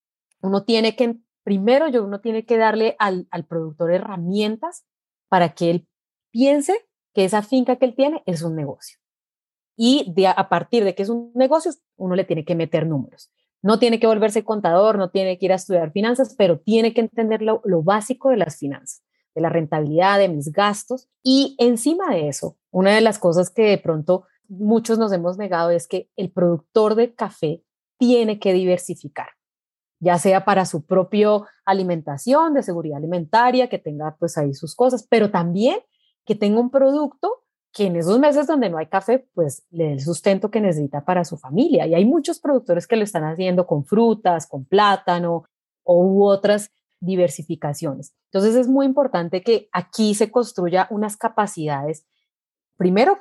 uno 0.42 0.64
tiene 0.64 0.96
que, 0.96 1.16
primero, 1.44 1.88
yo 1.88 2.04
uno 2.04 2.20
tiene 2.20 2.46
que 2.46 2.58
darle 2.58 2.96
al, 3.00 3.28
productor 3.48 3.92
herramientas 3.92 4.86
para 5.30 5.54
que 5.54 5.72
él 5.72 5.88
piense 6.32 6.78
que 7.14 7.26
esa 7.26 7.42
finca 7.42 7.78
que 7.78 7.86
él 7.86 7.96
tiene 7.96 8.24
es 8.26 8.44
un 8.44 8.56
negocio. 8.56 9.00
Y 9.76 10.14
a 10.26 10.50
partir 10.50 10.84
de 10.84 10.96
que 10.96 11.04
es 11.04 11.10
un 11.10 11.32
negocio, 11.34 11.72
uno 11.98 12.16
le 12.16 12.24
tiene 12.24 12.46
que 12.46 12.56
meter 12.56 12.86
números. 12.86 13.32
No 13.62 13.80
tiene 13.80 14.00
que 14.00 14.08
volverse 14.08 14.44
contador, 14.44 14.98
no 14.98 15.10
tiene 15.10 15.38
que 15.40 15.46
ir 15.46 15.54
a 15.54 15.56
estudiar 15.56 15.92
finanzas, 15.92 16.36
pero 16.38 16.60
tiene 16.60 16.94
que 16.94 17.02
entender 17.02 17.42
lo, 17.42 17.62
básico 17.82 18.30
de 18.30 18.38
las 18.38 18.58
finanzas, 18.58 19.04
de 19.34 19.42
la 19.42 19.50
rentabilidad, 19.50 20.20
de 20.20 20.28
mis 20.28 20.52
gastos. 20.52 21.08
Y 21.24 21.56
encima 21.58 22.14
de 22.14 22.28
eso, 22.28 22.58
una 22.72 22.94
de 22.94 23.02
las 23.02 23.20
cosas 23.20 23.50
que 23.50 23.64
de 23.64 23.78
pronto 23.78 24.26
muchos 24.50 25.00
nos 25.00 25.14
hemos 25.14 25.38
negado 25.38 25.72
es 25.72 25.88
que 25.88 26.10
el 26.18 26.30
productor 26.30 26.96
de 26.96 27.16
café 27.16 27.64
tiene 27.98 28.38
que 28.38 28.52
diversificar, 28.52 29.30
ya 30.00 30.18
sea 30.18 30.44
para 30.44 30.66
su 30.66 30.86
propia 30.86 31.30
alimentación, 31.66 32.54
de 32.54 32.64
seguridad 32.64 32.98
alimentaria, 32.98 33.70
que 33.70 33.80
tenga 33.80 34.18
pues 34.20 34.38
ahí 34.38 34.54
sus 34.54 34.76
cosas, 34.76 35.08
pero 35.10 35.32
también 35.32 35.80
que 36.26 36.36
tenga 36.36 36.60
un 36.60 36.70
producto 36.70 37.43
que 37.74 37.88
en 37.88 37.96
esos 37.96 38.20
meses 38.20 38.46
donde 38.46 38.70
no 38.70 38.78
hay 38.78 38.86
café, 38.86 39.28
pues 39.34 39.66
le 39.72 39.86
dé 39.86 39.94
el 39.94 40.00
sustento 40.00 40.52
que 40.52 40.62
necesita 40.62 41.04
para 41.04 41.26
su 41.26 41.38
familia. 41.38 41.88
Y 41.88 41.96
hay 41.96 42.06
muchos 42.06 42.40
productores 42.40 42.86
que 42.86 42.96
lo 42.96 43.04
están 43.04 43.24
haciendo 43.24 43.66
con 43.66 43.84
frutas, 43.84 44.46
con 44.46 44.64
plátano 44.64 45.46
o 45.84 46.06
u 46.06 46.24
otras 46.24 46.72
diversificaciones. 47.00 48.14
Entonces 48.32 48.56
es 48.56 48.68
muy 48.68 48.86
importante 48.86 49.42
que 49.42 49.70
aquí 49.74 50.14
se 50.14 50.32
construya 50.32 50.88
unas 50.92 51.18
capacidades, 51.18 52.06
primero 52.78 53.18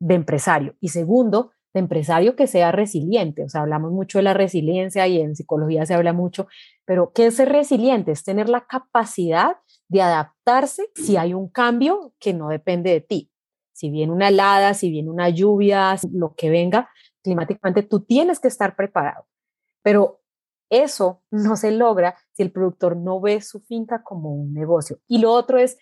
de 0.00 0.14
empresario 0.14 0.74
y 0.80 0.88
segundo, 0.88 1.52
de 1.74 1.80
empresario 1.80 2.36
que 2.36 2.46
sea 2.46 2.72
resiliente. 2.72 3.44
O 3.44 3.48
sea, 3.48 3.60
hablamos 3.60 3.92
mucho 3.92 4.18
de 4.18 4.24
la 4.24 4.34
resiliencia 4.34 5.06
y 5.06 5.20
en 5.20 5.36
psicología 5.36 5.84
se 5.84 5.94
habla 5.94 6.12
mucho, 6.12 6.46
pero 6.86 7.12
¿qué 7.12 7.26
es 7.26 7.36
ser 7.36 7.50
resiliente? 7.50 8.12
Es 8.12 8.24
tener 8.24 8.48
la 8.48 8.66
capacidad 8.66 9.56
de 9.88 10.00
adaptarse 10.00 10.90
si 10.94 11.16
hay 11.16 11.34
un 11.34 11.48
cambio 11.48 12.14
que 12.18 12.32
no 12.32 12.48
depende 12.48 12.90
de 12.90 13.00
ti. 13.02 13.30
Si 13.74 13.90
viene 13.90 14.12
una 14.12 14.28
helada, 14.28 14.72
si 14.72 14.90
viene 14.90 15.10
una 15.10 15.28
lluvia, 15.28 15.96
lo 16.12 16.34
que 16.34 16.48
venga 16.48 16.88
climáticamente, 17.22 17.82
tú 17.82 18.00
tienes 18.00 18.40
que 18.40 18.48
estar 18.48 18.76
preparado. 18.76 19.26
Pero 19.82 20.22
eso 20.70 21.22
no 21.30 21.56
se 21.56 21.72
logra 21.72 22.16
si 22.32 22.42
el 22.42 22.52
productor 22.52 22.96
no 22.96 23.20
ve 23.20 23.40
su 23.40 23.60
finca 23.60 24.02
como 24.02 24.34
un 24.34 24.54
negocio. 24.54 24.98
Y 25.06 25.18
lo 25.18 25.32
otro 25.32 25.58
es 25.58 25.76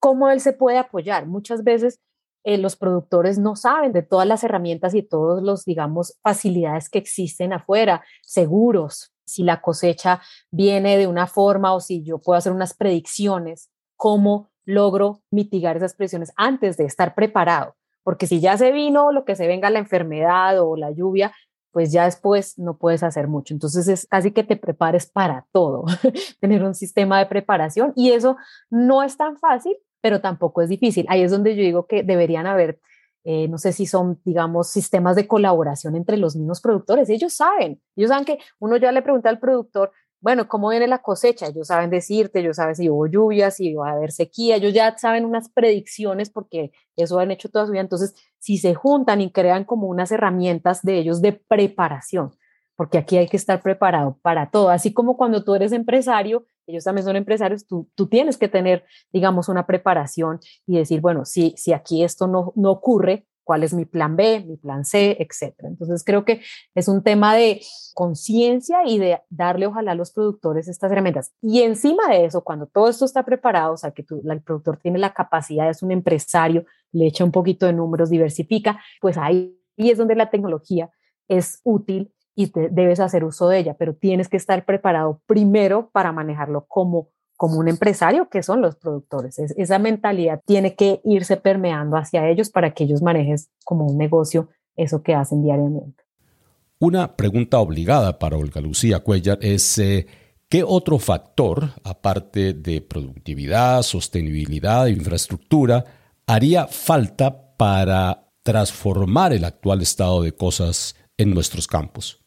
cómo 0.00 0.28
él 0.28 0.40
se 0.40 0.52
puede 0.52 0.78
apoyar. 0.78 1.26
Muchas 1.26 1.62
veces 1.62 2.00
eh, 2.44 2.58
los 2.58 2.76
productores 2.76 3.38
no 3.38 3.56
saben 3.56 3.92
de 3.92 4.02
todas 4.02 4.26
las 4.26 4.44
herramientas 4.44 4.94
y 4.94 5.02
todos 5.02 5.42
los, 5.42 5.64
digamos, 5.64 6.18
facilidades 6.22 6.90
que 6.90 6.98
existen 6.98 7.52
afuera, 7.52 8.04
seguros, 8.22 9.12
si 9.26 9.42
la 9.42 9.62
cosecha 9.62 10.20
viene 10.50 10.98
de 10.98 11.06
una 11.06 11.26
forma 11.26 11.74
o 11.74 11.80
si 11.80 12.02
yo 12.02 12.18
puedo 12.18 12.36
hacer 12.36 12.52
unas 12.52 12.74
predicciones, 12.74 13.70
cómo 13.96 14.50
logro 14.64 15.20
mitigar 15.30 15.76
esas 15.76 15.94
presiones 15.94 16.32
antes 16.36 16.76
de 16.76 16.84
estar 16.84 17.14
preparado. 17.14 17.74
Porque 18.02 18.26
si 18.26 18.40
ya 18.40 18.56
se 18.58 18.70
vino 18.72 19.12
lo 19.12 19.24
que 19.24 19.36
se 19.36 19.46
venga 19.46 19.70
la 19.70 19.78
enfermedad 19.78 20.60
o 20.60 20.76
la 20.76 20.90
lluvia, 20.90 21.32
pues 21.72 21.90
ya 21.90 22.04
después 22.04 22.58
no 22.58 22.76
puedes 22.76 23.02
hacer 23.02 23.28
mucho. 23.28 23.54
Entonces 23.54 23.88
es 23.88 24.06
casi 24.06 24.30
que 24.30 24.44
te 24.44 24.56
prepares 24.56 25.06
para 25.06 25.46
todo, 25.52 25.84
tener 26.40 26.62
un 26.62 26.74
sistema 26.74 27.18
de 27.18 27.26
preparación 27.26 27.92
y 27.96 28.12
eso 28.12 28.36
no 28.70 29.02
es 29.02 29.16
tan 29.16 29.38
fácil 29.38 29.76
pero 30.04 30.20
tampoco 30.20 30.60
es 30.60 30.68
difícil. 30.68 31.06
Ahí 31.08 31.22
es 31.22 31.30
donde 31.30 31.56
yo 31.56 31.62
digo 31.62 31.86
que 31.86 32.02
deberían 32.02 32.46
haber, 32.46 32.78
eh, 33.24 33.48
no 33.48 33.56
sé 33.56 33.72
si 33.72 33.86
son, 33.86 34.20
digamos, 34.22 34.68
sistemas 34.68 35.16
de 35.16 35.26
colaboración 35.26 35.96
entre 35.96 36.18
los 36.18 36.36
mismos 36.36 36.60
productores. 36.60 37.08
Ellos 37.08 37.32
saben, 37.32 37.80
ellos 37.96 38.10
saben 38.10 38.26
que 38.26 38.38
uno 38.58 38.76
ya 38.76 38.92
le 38.92 39.00
pregunta 39.00 39.30
al 39.30 39.38
productor, 39.38 39.92
bueno, 40.24 40.48
¿cómo 40.48 40.70
viene 40.70 40.88
la 40.88 41.02
cosecha? 41.02 41.48
Ellos 41.48 41.66
saben 41.66 41.90
decirte, 41.90 42.40
ellos 42.40 42.56
saben 42.56 42.74
si 42.74 42.88
hubo 42.88 43.06
lluvia, 43.06 43.50
si 43.50 43.74
va 43.74 43.90
a 43.90 43.92
haber 43.92 44.10
sequía, 44.10 44.56
ellos 44.56 44.72
ya 44.72 44.96
saben 44.96 45.26
unas 45.26 45.50
predicciones 45.50 46.30
porque 46.30 46.72
eso 46.96 47.18
han 47.18 47.30
hecho 47.30 47.50
toda 47.50 47.66
su 47.66 47.72
vida. 47.72 47.82
Entonces, 47.82 48.14
si 48.38 48.56
se 48.56 48.72
juntan 48.72 49.20
y 49.20 49.30
crean 49.30 49.64
como 49.64 49.86
unas 49.86 50.10
herramientas 50.12 50.80
de 50.80 50.96
ellos 50.96 51.20
de 51.20 51.32
preparación, 51.32 52.32
porque 52.74 52.96
aquí 52.96 53.18
hay 53.18 53.28
que 53.28 53.36
estar 53.36 53.60
preparado 53.60 54.18
para 54.22 54.48
todo, 54.48 54.70
así 54.70 54.94
como 54.94 55.18
cuando 55.18 55.44
tú 55.44 55.54
eres 55.56 55.72
empresario, 55.72 56.46
ellos 56.66 56.84
también 56.84 57.04
son 57.04 57.16
empresarios, 57.16 57.66
tú, 57.66 57.90
tú 57.94 58.06
tienes 58.06 58.38
que 58.38 58.48
tener, 58.48 58.86
digamos, 59.12 59.50
una 59.50 59.66
preparación 59.66 60.40
y 60.66 60.78
decir, 60.78 61.02
bueno, 61.02 61.26
si, 61.26 61.52
si 61.58 61.74
aquí 61.74 62.02
esto 62.02 62.28
no, 62.28 62.54
no 62.56 62.70
ocurre, 62.70 63.26
cuál 63.44 63.62
es 63.62 63.72
mi 63.72 63.84
plan 63.84 64.16
B, 64.16 64.44
mi 64.44 64.56
plan 64.56 64.84
C, 64.84 65.16
etcétera. 65.20 65.68
Entonces 65.68 66.02
creo 66.02 66.24
que 66.24 66.40
es 66.74 66.88
un 66.88 67.02
tema 67.02 67.34
de 67.34 67.60
conciencia 67.94 68.78
y 68.86 68.98
de 68.98 69.20
darle 69.28 69.66
ojalá 69.66 69.92
a 69.92 69.94
los 69.94 70.12
productores 70.12 70.66
estas 70.66 70.90
herramientas. 70.90 71.32
Y 71.40 71.62
encima 71.62 72.08
de 72.08 72.24
eso, 72.24 72.42
cuando 72.42 72.66
todo 72.66 72.88
esto 72.88 73.04
está 73.04 73.24
preparado, 73.24 73.74
o 73.74 73.76
sea, 73.76 73.92
que 73.92 74.04
el 74.28 74.42
productor 74.42 74.78
tiene 74.78 74.98
la 74.98 75.14
capacidad, 75.14 75.68
es 75.68 75.82
un 75.82 75.92
empresario, 75.92 76.64
le 76.90 77.06
echa 77.06 77.24
un 77.24 77.32
poquito 77.32 77.66
de 77.66 77.74
números, 77.74 78.10
diversifica, 78.10 78.80
pues 79.00 79.16
ahí 79.16 79.60
es 79.76 79.98
donde 79.98 80.16
la 80.16 80.30
tecnología 80.30 80.90
es 81.28 81.60
útil 81.62 82.12
y 82.34 82.50
debes 82.70 82.98
hacer 82.98 83.24
uso 83.24 83.48
de 83.48 83.58
ella, 83.58 83.76
pero 83.78 83.94
tienes 83.94 84.28
que 84.28 84.36
estar 84.36 84.64
preparado 84.64 85.20
primero 85.26 85.90
para 85.90 86.12
manejarlo 86.12 86.66
como 86.66 87.10
como 87.36 87.58
un 87.58 87.68
empresario 87.68 88.28
que 88.28 88.42
son 88.42 88.60
los 88.60 88.76
productores. 88.76 89.38
esa 89.38 89.78
mentalidad 89.78 90.40
tiene 90.46 90.74
que 90.74 91.00
irse 91.04 91.36
permeando 91.36 91.96
hacia 91.96 92.28
ellos 92.28 92.50
para 92.50 92.72
que 92.72 92.84
ellos 92.84 93.02
manejen 93.02 93.36
como 93.64 93.86
un 93.86 93.98
negocio 93.98 94.48
eso 94.76 95.02
que 95.02 95.14
hacen 95.14 95.42
diariamente. 95.42 96.04
Una 96.78 97.16
pregunta 97.16 97.58
obligada 97.60 98.18
para 98.18 98.36
Olga 98.36 98.60
Lucía 98.60 99.00
Cuellar 99.00 99.38
es 99.40 99.78
eh, 99.78 100.06
¿qué 100.48 100.62
otro 100.64 100.98
factor, 100.98 101.70
aparte 101.84 102.52
de 102.52 102.80
productividad, 102.80 103.82
sostenibilidad 103.82 104.86
e 104.86 104.92
infraestructura, 104.92 105.84
haría 106.26 106.66
falta 106.66 107.56
para 107.56 108.28
transformar 108.42 109.32
el 109.32 109.44
actual 109.44 109.82
estado 109.82 110.22
de 110.22 110.32
cosas 110.32 110.96
en 111.16 111.32
nuestros 111.32 111.66
campos? 111.66 112.24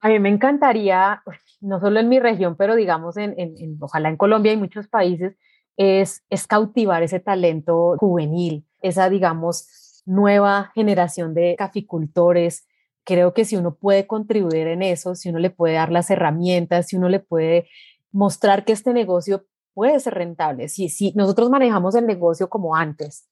A 0.00 0.08
mí 0.08 0.18
me 0.18 0.30
encantaría, 0.30 1.22
no 1.62 1.80
solo 1.80 2.00
en 2.00 2.08
mi 2.08 2.18
región, 2.18 2.56
pero 2.56 2.74
digamos, 2.74 3.16
en, 3.16 3.34
ojalá 3.80 4.08
en 4.08 4.16
Colombia 4.16 4.52
y 4.52 4.56
muchos 4.56 4.88
países, 4.88 5.36
es, 5.76 6.22
es 6.28 6.46
cautivar 6.46 7.02
ese 7.02 7.20
talento 7.20 7.96
juvenil, 7.98 8.66
esa, 8.82 9.08
digamos, 9.08 10.02
nueva 10.04 10.72
generación 10.74 11.34
de 11.34 11.54
caficultores. 11.56 12.66
Creo 13.04 13.32
que 13.32 13.44
si 13.44 13.56
uno 13.56 13.74
puede 13.74 14.06
contribuir 14.06 14.66
en 14.66 14.82
eso, 14.82 15.14
si 15.14 15.30
uno 15.30 15.38
le 15.38 15.50
puede 15.50 15.74
dar 15.74 15.90
las 15.90 16.10
herramientas, 16.10 16.88
si 16.88 16.96
uno 16.96 17.08
le 17.08 17.20
puede 17.20 17.68
mostrar 18.10 18.64
que 18.64 18.72
este 18.72 18.92
negocio 18.92 19.46
puede 19.72 19.98
ser 20.00 20.14
rentable, 20.14 20.68
si, 20.68 20.88
si 20.88 21.12
nosotros 21.14 21.48
manejamos 21.48 21.94
el 21.94 22.06
negocio 22.06 22.50
como 22.50 22.76
antes, 22.76 23.26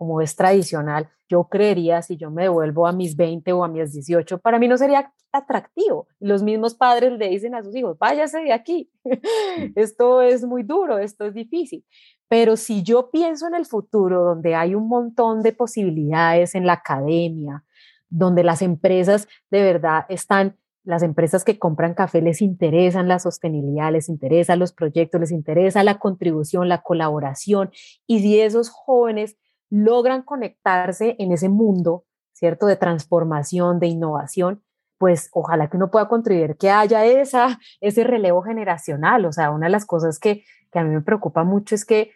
como 0.00 0.22
es 0.22 0.34
tradicional, 0.34 1.10
yo 1.28 1.44
creería 1.44 2.00
si 2.00 2.16
yo 2.16 2.30
me 2.30 2.44
devuelvo 2.44 2.86
a 2.86 2.92
mis 2.92 3.16
20 3.16 3.52
o 3.52 3.64
a 3.64 3.68
mis 3.68 3.92
18, 3.92 4.38
para 4.38 4.58
mí 4.58 4.66
no 4.66 4.78
sería 4.78 5.12
atractivo. 5.30 6.08
Los 6.20 6.42
mismos 6.42 6.74
padres 6.74 7.12
le 7.18 7.28
dicen 7.28 7.54
a 7.54 7.62
sus 7.62 7.76
hijos, 7.76 7.98
váyase 7.98 8.38
de 8.38 8.54
aquí, 8.54 8.90
esto 9.76 10.22
es 10.22 10.42
muy 10.42 10.62
duro, 10.62 10.96
esto 10.96 11.26
es 11.26 11.34
difícil. 11.34 11.84
Pero 12.28 12.56
si 12.56 12.82
yo 12.82 13.10
pienso 13.10 13.46
en 13.46 13.54
el 13.54 13.66
futuro, 13.66 14.24
donde 14.24 14.54
hay 14.54 14.74
un 14.74 14.88
montón 14.88 15.42
de 15.42 15.52
posibilidades 15.52 16.54
en 16.54 16.64
la 16.64 16.72
academia, 16.72 17.62
donde 18.08 18.42
las 18.42 18.62
empresas 18.62 19.28
de 19.50 19.62
verdad 19.62 20.06
están, 20.08 20.56
las 20.82 21.02
empresas 21.02 21.44
que 21.44 21.58
compran 21.58 21.92
café 21.92 22.22
les 22.22 22.40
interesan 22.40 23.06
la 23.06 23.18
sostenibilidad, 23.18 23.92
les 23.92 24.08
interesan 24.08 24.58
los 24.58 24.72
proyectos, 24.72 25.20
les 25.20 25.30
interesa 25.30 25.84
la 25.84 25.98
contribución, 25.98 26.70
la 26.70 26.80
colaboración, 26.80 27.70
y 28.06 28.20
si 28.20 28.40
esos 28.40 28.70
jóvenes 28.70 29.36
logran 29.70 30.22
conectarse 30.22 31.16
en 31.18 31.32
ese 31.32 31.48
mundo, 31.48 32.04
¿cierto? 32.32 32.66
De 32.66 32.76
transformación, 32.76 33.78
de 33.78 33.86
innovación, 33.86 34.62
pues 34.98 35.30
ojalá 35.32 35.70
que 35.70 35.78
uno 35.78 35.90
pueda 35.90 36.08
contribuir 36.08 36.56
que 36.56 36.70
haya 36.70 37.06
esa, 37.06 37.58
ese 37.80 38.04
relevo 38.04 38.42
generacional. 38.42 39.24
O 39.24 39.32
sea, 39.32 39.50
una 39.50 39.66
de 39.66 39.72
las 39.72 39.86
cosas 39.86 40.18
que, 40.18 40.44
que 40.70 40.78
a 40.78 40.84
mí 40.84 40.94
me 40.94 41.00
preocupa 41.00 41.44
mucho 41.44 41.74
es 41.74 41.84
que, 41.84 42.10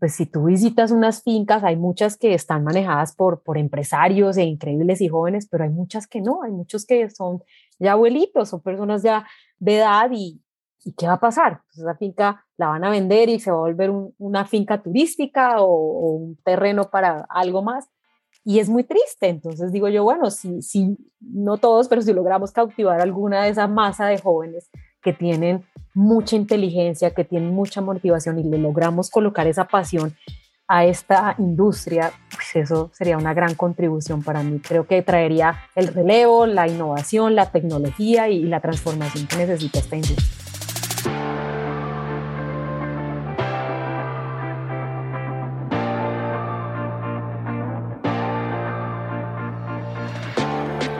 pues 0.00 0.14
si 0.14 0.26
tú 0.26 0.46
visitas 0.46 0.90
unas 0.90 1.22
fincas, 1.22 1.62
hay 1.62 1.76
muchas 1.76 2.16
que 2.16 2.34
están 2.34 2.64
manejadas 2.64 3.14
por, 3.14 3.42
por 3.42 3.56
empresarios 3.56 4.36
e 4.36 4.42
increíbles 4.42 5.00
y 5.00 5.08
jóvenes, 5.08 5.46
pero 5.48 5.64
hay 5.64 5.70
muchas 5.70 6.08
que 6.08 6.20
no, 6.20 6.42
hay 6.42 6.50
muchos 6.50 6.84
que 6.86 7.08
son 7.10 7.42
ya 7.78 7.92
abuelitos, 7.92 8.48
son 8.48 8.62
personas 8.62 9.02
ya 9.02 9.26
de 9.58 9.76
edad 9.76 10.10
y, 10.12 10.43
¿y 10.84 10.92
qué 10.92 11.06
va 11.06 11.14
a 11.14 11.20
pasar? 11.20 11.62
Pues 11.66 11.78
esa 11.78 11.94
finca 11.94 12.44
la 12.56 12.68
van 12.68 12.84
a 12.84 12.90
vender 12.90 13.28
y 13.28 13.40
se 13.40 13.50
va 13.50 13.56
a 13.56 13.60
volver 13.60 13.90
una 14.18 14.44
finca 14.44 14.82
turística 14.82 15.60
o, 15.60 16.14
un 16.14 16.36
terreno 16.44 16.90
para 16.90 17.26
algo 17.28 17.62
más. 17.62 17.88
Y 18.44 18.58
es 18.58 18.68
muy 18.68 18.84
triste. 18.84 19.28
Entonces 19.28 19.72
digo 19.72 19.88
yo, 19.88 20.04
bueno, 20.04 20.30
si, 20.30 20.60
si 20.60 20.96
no 21.20 21.56
todos, 21.56 21.88
pero 21.88 22.02
si 22.02 22.12
logramos 22.12 22.52
cautivar 22.52 23.00
alguna 23.00 23.44
de 23.44 23.50
esa 23.50 23.66
masa 23.66 24.06
de 24.06 24.18
jóvenes 24.18 24.70
que 25.02 25.12
tienen 25.12 25.64
mucha 25.94 26.36
inteligencia, 26.36 27.14
que 27.14 27.24
tienen 27.24 27.54
mucha 27.54 27.80
motivación 27.80 28.38
y 28.38 28.44
le 28.44 28.58
logramos 28.58 29.10
colocar 29.10 29.46
esa 29.46 29.64
pasión 29.64 30.14
a 30.66 30.84
esta 30.86 31.34
industria, 31.38 32.12
pues 32.30 32.64
eso 32.64 32.90
sería 32.94 33.18
una 33.18 33.34
gran 33.34 33.54
contribución 33.54 34.22
para 34.22 34.42
mí. 34.42 34.60
Creo 34.60 34.86
que 34.86 35.02
traería 35.02 35.58
el 35.74 35.88
relevo, 35.88 36.46
la 36.46 36.66
innovación, 36.66 37.34
la 37.34 37.50
tecnología 37.50 38.28
y 38.28 38.44
la 38.44 38.60
transformación 38.60 39.26
que 39.26 39.36
necesita 39.36 39.78
esta 39.78 39.96
industria. 39.96 40.43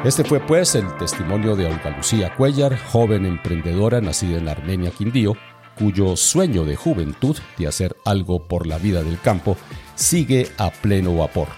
Este 0.05 0.23
fue 0.23 0.39
pues 0.39 0.75
el 0.75 0.95
testimonio 0.99 1.57
de 1.57 1.65
Olga 1.65 1.89
Lucía 1.97 2.35
Cuellar, 2.37 2.77
joven 2.77 3.25
emprendedora 3.25 4.03
nacida 4.03 4.37
en 4.37 4.51
Armenia, 4.51 4.91
Quindío, 4.91 5.35
cuyo 5.79 6.15
sueño 6.15 6.67
de 6.67 6.77
juventud 6.77 7.39
de 7.57 7.67
hacer 7.67 7.97
algo 8.05 8.47
por 8.47 8.67
la 8.67 8.77
vida 8.77 9.03
del 9.03 9.19
campo 9.19 9.57
sigue 9.95 10.51
a 10.59 10.71
pleno 10.71 11.17
vapor. 11.17 11.49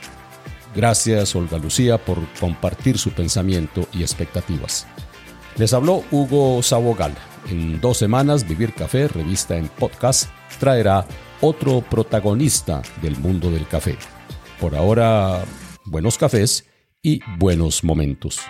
Gracias 0.76 1.34
Olga 1.34 1.58
Lucía 1.58 1.98
por 1.98 2.18
compartir 2.38 2.98
su 2.98 3.10
pensamiento 3.10 3.88
y 3.92 4.02
expectativas. 4.02 4.86
Les 5.56 5.74
habló 5.74 6.04
Hugo 6.12 6.62
Sabogal. 6.62 7.16
En 7.50 7.80
dos 7.80 7.98
semanas, 7.98 8.46
Vivir 8.46 8.74
Café, 8.74 9.08
revista 9.08 9.56
en 9.56 9.66
podcast, 9.66 10.30
traerá 10.60 11.04
otro 11.40 11.80
protagonista 11.80 12.80
del 13.02 13.16
mundo 13.18 13.50
del 13.50 13.66
café. 13.66 13.98
Por 14.60 14.76
ahora, 14.76 15.44
buenos 15.84 16.16
cafés 16.16 16.64
y 17.06 17.20
buenos 17.38 17.84
momentos. 17.84 18.40